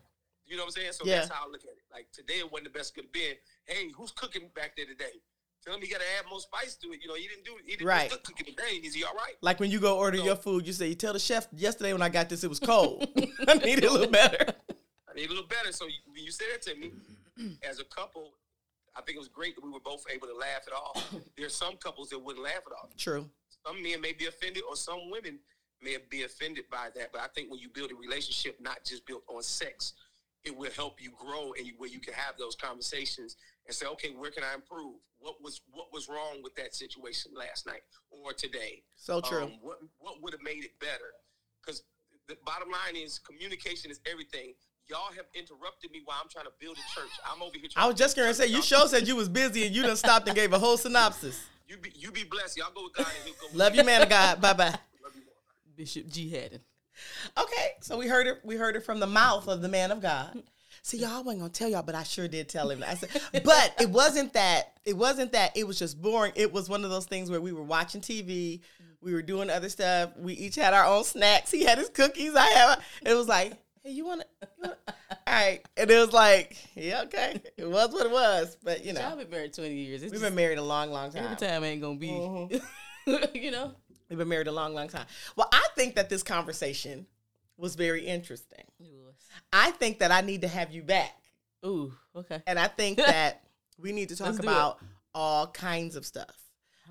you 0.45 0.55
know 0.55 0.63
what 0.63 0.67
I'm 0.67 0.81
saying? 0.81 0.93
So 0.93 1.03
Yeah. 1.05 1.17
that's 1.17 1.29
how 1.29 1.45
I 1.45 1.51
look 1.51 1.63
at 1.63 1.71
it. 1.71 1.83
Like 1.91 2.07
today 2.13 2.35
it 2.39 2.49
wasn't 2.49 2.71
the 2.71 2.79
best 2.79 2.91
it 2.91 2.95
could 2.95 3.05
have 3.05 3.11
been. 3.11 3.35
Hey, 3.65 3.89
who's 3.95 4.11
cooking 4.11 4.49
back 4.55 4.77
there 4.77 4.85
today? 4.85 5.19
Tell 5.65 5.73
him 5.75 5.81
you 5.83 5.89
got 5.89 5.99
to 5.99 6.05
add 6.17 6.29
more 6.29 6.39
spice 6.39 6.75
to 6.77 6.87
it. 6.93 7.01
You 7.01 7.09
know, 7.09 7.15
he 7.15 7.27
didn't 7.27 7.43
do 7.43 7.57
he 7.65 7.71
didn't 7.75 7.85
Right. 7.87 8.09
good 8.09 8.23
cooking 8.23 8.45
today. 8.45 8.75
Is 8.81 8.95
he 8.95 9.03
all 9.03 9.13
right? 9.13 9.35
Like 9.41 9.59
when 9.59 9.69
you 9.69 9.81
go 9.81 9.97
order 9.97 10.17
your 10.17 10.37
food, 10.37 10.65
you 10.65 10.71
say, 10.71 10.87
you 10.87 10.95
tell 10.95 11.11
the 11.11 11.19
chef 11.19 11.45
yesterday 11.51 11.91
when 11.91 12.01
I 12.01 12.07
got 12.07 12.29
this, 12.29 12.45
it 12.45 12.49
was 12.49 12.59
cold. 12.61 13.05
I 13.47 13.55
need 13.55 13.79
it 13.79 13.83
a 13.83 13.91
little 13.91 14.09
better. 14.09 14.45
I 15.09 15.13
need 15.13 15.25
a 15.25 15.33
little 15.33 15.45
better. 15.47 15.73
So 15.73 15.87
you, 15.87 15.95
when 16.07 16.23
you 16.23 16.31
said 16.31 16.47
that 16.53 16.61
to 16.71 16.75
me, 16.75 16.93
as 17.69 17.79
a 17.79 17.83
couple, 17.83 18.31
I 18.95 19.01
think 19.01 19.15
it 19.15 19.19
was 19.19 19.27
great 19.27 19.55
that 19.55 19.63
we 19.63 19.69
were 19.69 19.79
both 19.79 20.03
able 20.13 20.27
to 20.27 20.35
laugh 20.35 20.67
it 20.67 20.73
off. 20.73 21.13
are 21.43 21.49
some 21.49 21.77
couples 21.77 22.09
that 22.09 22.19
wouldn't 22.19 22.43
laugh 22.43 22.63
it 22.65 22.73
off. 22.73 22.95
True. 22.97 23.29
Some 23.65 23.81
men 23.81 24.01
may 24.01 24.13
be 24.13 24.27
offended, 24.27 24.63
or 24.69 24.75
some 24.75 25.09
women 25.09 25.39
may 25.81 25.97
be 26.09 26.23
offended 26.23 26.65
by 26.71 26.89
that. 26.95 27.11
But 27.11 27.21
I 27.21 27.27
think 27.35 27.51
when 27.51 27.59
you 27.59 27.69
build 27.69 27.91
a 27.91 27.95
relationship, 27.95 28.57
not 28.59 28.83
just 28.85 29.05
built 29.05 29.23
on 29.27 29.41
sex, 29.41 29.93
it 30.45 30.55
will 30.55 30.71
help 30.71 31.01
you 31.01 31.11
grow, 31.17 31.53
and 31.57 31.67
you, 31.67 31.73
where 31.77 31.89
you 31.89 31.99
can 31.99 32.13
have 32.13 32.37
those 32.37 32.55
conversations 32.55 33.35
and 33.67 33.75
say, 33.75 33.85
okay, 33.85 34.09
where 34.09 34.31
can 34.31 34.43
I 34.43 34.55
improve? 34.55 34.95
What 35.19 35.35
was 35.43 35.61
what 35.71 35.91
was 35.91 36.07
wrong 36.07 36.41
with 36.41 36.55
that 36.55 36.73
situation 36.73 37.33
last 37.35 37.65
night 37.65 37.81
or 38.09 38.31
today? 38.31 38.83
So 38.95 39.19
true. 39.19 39.43
Um, 39.43 39.53
what 39.61 39.79
what 39.99 40.21
would 40.21 40.33
have 40.33 40.41
made 40.41 40.63
it 40.63 40.79
better? 40.79 41.11
Because 41.61 41.83
the 42.27 42.37
bottom 42.45 42.69
line 42.71 42.95
is 42.95 43.19
communication 43.19 43.91
is 43.91 43.99
everything. 44.09 44.53
Y'all 44.89 45.11
have 45.15 45.25
interrupted 45.35 45.91
me 45.91 46.01
while 46.03 46.17
I'm 46.19 46.29
trying 46.29 46.45
to 46.45 46.51
build 46.59 46.75
a 46.75 46.99
church. 46.99 47.11
I'm 47.23 47.43
over 47.43 47.55
here. 47.55 47.69
Trying 47.69 47.85
I 47.85 47.87
was 47.87 47.95
just 47.95 48.15
going 48.15 48.27
to 48.27 48.33
say, 48.33 48.47
you 48.47 48.63
sure 48.63 48.87
said 48.87 49.07
you 49.07 49.15
was 49.15 49.29
busy 49.29 49.67
and 49.67 49.75
you 49.75 49.83
done 49.83 49.95
stopped 49.95 50.27
and 50.27 50.35
gave 50.35 50.51
a 50.51 50.57
whole 50.57 50.77
synopsis. 50.77 51.45
You 51.67 51.77
be 51.77 51.91
you 51.95 52.11
be 52.11 52.23
blessed. 52.23 52.57
Y'all 52.57 52.71
go 52.73 52.85
with 52.85 52.93
God 52.93 53.05
and 53.05 53.25
He'll 53.25 53.33
go. 53.35 53.47
With 53.51 53.55
Love 53.55 53.75
you, 53.75 53.83
man 53.83 54.01
of 54.01 54.09
God. 54.09 54.41
Bye 54.41 54.53
bye. 54.53 54.65
Love 54.65 55.13
you 55.13 55.21
more. 55.21 55.35
Bishop 55.75 56.07
G 56.07 56.31
Haddon. 56.31 56.61
Okay, 57.37 57.71
so 57.81 57.97
we 57.97 58.07
heard 58.07 58.25
it. 58.25 58.39
We 58.43 58.55
heard 58.55 58.75
it 58.75 58.83
from 58.83 58.99
the 58.99 59.05
mouth 59.05 59.47
of 59.47 59.61
the 59.61 59.69
man 59.69 59.91
of 59.91 60.01
God. 60.01 60.41
See, 60.81 60.97
y'all 60.97 61.23
wasn't 61.23 61.41
gonna 61.41 61.53
tell 61.53 61.69
y'all, 61.69 61.83
but 61.83 61.93
I 61.93 62.01
sure 62.01 62.27
did 62.27 62.49
tell 62.49 62.71
him. 62.71 62.83
I 62.85 62.95
said, 62.95 63.09
but 63.43 63.75
it 63.79 63.91
wasn't 63.91 64.33
that. 64.33 64.79
It 64.85 64.97
wasn't 64.97 65.33
that. 65.33 65.55
It 65.55 65.67
was 65.67 65.77
just 65.77 66.01
boring. 66.01 66.33
It 66.35 66.51
was 66.51 66.67
one 66.67 66.83
of 66.83 66.89
those 66.89 67.05
things 67.05 67.29
where 67.29 67.39
we 67.39 67.51
were 67.51 67.63
watching 67.63 68.01
TV, 68.01 68.61
we 69.01 69.13
were 69.13 69.21
doing 69.21 69.51
other 69.51 69.69
stuff. 69.69 70.11
We 70.17 70.33
each 70.33 70.55
had 70.55 70.73
our 70.73 70.85
own 70.85 71.03
snacks. 71.03 71.51
He 71.51 71.63
had 71.63 71.77
his 71.77 71.89
cookies. 71.89 72.35
I 72.35 72.47
have. 72.47 72.83
It 73.05 73.13
was 73.13 73.27
like, 73.27 73.53
you 73.89 74.05
want 74.05 74.23
to? 74.41 74.69
All 74.69 74.75
right, 75.27 75.61
and 75.77 75.89
it 75.89 75.99
was 75.99 76.11
like, 76.13 76.55
yeah, 76.75 77.03
okay. 77.03 77.41
It 77.57 77.69
was 77.69 77.91
what 77.91 78.05
it 78.05 78.11
was, 78.11 78.57
but 78.63 78.83
you 78.83 78.93
Y'all 78.93 79.11
know, 79.11 79.17
been 79.17 79.29
married 79.29 79.53
20 79.53 79.73
years. 79.73 80.03
It's 80.03 80.11
we've 80.11 80.21
been 80.21 80.35
married 80.35 80.57
a 80.57 80.63
long, 80.63 80.91
long 80.91 81.11
time. 81.11 81.23
every 81.25 81.37
time 81.37 81.63
ain't 81.63 81.81
gonna 81.81 81.97
be, 81.97 82.07
Mm-hmm. 82.09 83.23
you 83.35 83.51
know. 83.51 83.73
We've 84.09 84.17
been 84.17 84.27
married 84.27 84.47
a 84.47 84.51
long, 84.51 84.73
long 84.73 84.87
time. 84.87 85.05
Well, 85.35 85.47
I 85.53 85.67
think 85.75 85.95
that 85.95 86.09
this 86.09 86.23
conversation 86.23 87.05
was 87.57 87.75
very 87.75 88.05
interesting. 88.05 88.63
I 89.53 89.71
think 89.71 89.99
that 89.99 90.11
I 90.11 90.21
need 90.21 90.41
to 90.41 90.47
have 90.47 90.71
you 90.71 90.81
back. 90.81 91.15
Ooh, 91.65 91.93
okay. 92.15 92.41
And 92.47 92.57
I 92.57 92.67
think 92.67 92.97
that 93.05 93.43
we 93.77 93.91
need 93.91 94.09
to 94.09 94.15
talk 94.15 94.39
about 94.39 94.79
all 95.13 95.47
kinds 95.47 95.95
of 95.95 96.05
stuff. 96.05 96.35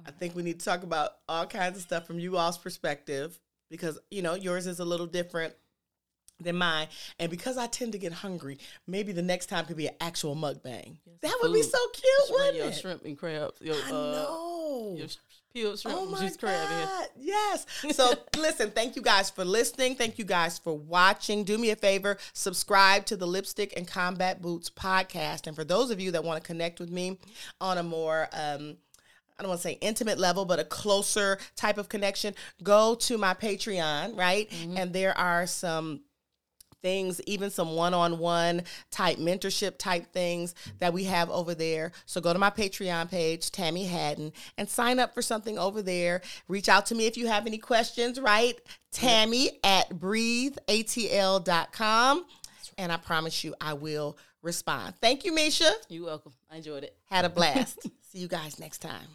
I 0.06 0.10
think 0.12 0.36
we 0.36 0.42
need 0.42 0.60
to 0.60 0.64
talk 0.64 0.84
about 0.84 1.10
all 1.28 1.44
kinds 1.46 1.76
of 1.76 1.82
stuff 1.82 2.06
from 2.06 2.20
you 2.20 2.36
all's 2.36 2.56
perspective 2.58 3.38
because, 3.68 3.98
you 4.10 4.22
know, 4.22 4.34
yours 4.34 4.66
is 4.68 4.78
a 4.78 4.84
little 4.84 5.06
different 5.06 5.54
than 6.40 6.56
mine. 6.56 6.88
And 7.18 7.30
because 7.30 7.56
I 7.58 7.66
tend 7.66 7.92
to 7.92 7.98
get 7.98 8.12
hungry, 8.12 8.58
maybe 8.86 9.12
the 9.12 9.22
next 9.22 9.46
time 9.46 9.64
could 9.66 9.76
be 9.76 9.86
an 9.88 9.94
actual 10.00 10.36
mukbang. 10.36 10.96
that 11.20 11.38
would 11.42 11.52
be 11.52 11.62
so 11.62 11.78
cute, 11.92 12.04
bring 12.28 12.38
wouldn't 12.38 12.56
your 12.56 12.66
it? 12.68 12.74
shrimp 12.74 13.04
and 13.04 13.18
crabs. 13.18 13.60
Your, 13.60 13.74
I 13.76 13.88
uh, 13.88 13.92
know. 13.92 14.94
your 14.96 15.08
sh- 15.08 15.16
peeled 15.52 15.78
shrimp 15.80 15.98
Oh 15.98 16.06
my 16.06 16.20
juice 16.20 16.36
crab. 16.36 16.68
God. 16.68 17.08
Yes. 17.20 17.66
So 17.92 18.12
listen, 18.38 18.70
thank 18.70 18.96
you 18.96 19.02
guys 19.02 19.30
for 19.30 19.44
listening. 19.44 19.96
Thank 19.96 20.18
you 20.18 20.24
guys 20.24 20.58
for 20.58 20.76
watching. 20.76 21.44
Do 21.44 21.58
me 21.58 21.70
a 21.70 21.76
favor, 21.76 22.16
subscribe 22.32 23.04
to 23.06 23.16
the 23.16 23.26
Lipstick 23.26 23.74
and 23.76 23.86
Combat 23.86 24.40
Boots 24.40 24.70
podcast. 24.70 25.46
And 25.46 25.54
for 25.56 25.64
those 25.64 25.90
of 25.90 26.00
you 26.00 26.10
that 26.12 26.24
want 26.24 26.42
to 26.42 26.46
connect 26.46 26.80
with 26.80 26.90
me 26.90 27.18
on 27.60 27.78
a 27.78 27.82
more 27.82 28.28
um 28.32 28.76
I 29.38 29.42
don't 29.44 29.50
want 29.50 29.60
to 29.60 29.68
say 29.68 29.78
intimate 29.80 30.18
level, 30.18 30.44
but 30.44 30.58
a 30.58 30.64
closer 30.64 31.38
type 31.54 31.78
of 31.78 31.88
connection, 31.88 32.34
go 32.64 32.96
to 32.96 33.16
my 33.18 33.34
Patreon, 33.34 34.18
right? 34.18 34.52
And 34.74 34.92
there 34.92 35.16
are 35.16 35.46
some 35.46 36.00
things, 36.82 37.20
even 37.26 37.50
some 37.50 37.74
one 37.74 37.94
on 37.94 38.18
one 38.18 38.62
type 38.90 39.18
mentorship 39.18 39.78
type 39.78 40.12
things 40.12 40.54
that 40.78 40.92
we 40.92 41.04
have 41.04 41.30
over 41.30 41.54
there. 41.54 41.92
So 42.06 42.20
go 42.20 42.32
to 42.32 42.38
my 42.38 42.50
Patreon 42.50 43.10
page, 43.10 43.50
Tammy 43.50 43.86
Haddon, 43.86 44.32
and 44.56 44.68
sign 44.68 44.98
up 44.98 45.14
for 45.14 45.22
something 45.22 45.58
over 45.58 45.82
there. 45.82 46.22
Reach 46.48 46.68
out 46.68 46.86
to 46.86 46.94
me 46.94 47.06
if 47.06 47.16
you 47.16 47.26
have 47.26 47.46
any 47.46 47.58
questions, 47.58 48.20
right? 48.20 48.58
Tammy 48.92 49.58
at 49.64 49.90
breatheatl.com. 49.90 52.24
And 52.76 52.92
I 52.92 52.96
promise 52.96 53.42
you, 53.42 53.54
I 53.60 53.74
will 53.74 54.16
respond. 54.42 54.94
Thank 55.00 55.24
you, 55.24 55.34
Misha. 55.34 55.70
You're 55.88 56.06
welcome. 56.06 56.32
I 56.50 56.56
enjoyed 56.56 56.84
it. 56.84 56.96
Had 57.06 57.24
a 57.24 57.28
blast. 57.28 57.82
See 58.12 58.18
you 58.18 58.28
guys 58.28 58.60
next 58.60 58.78
time. 58.78 59.08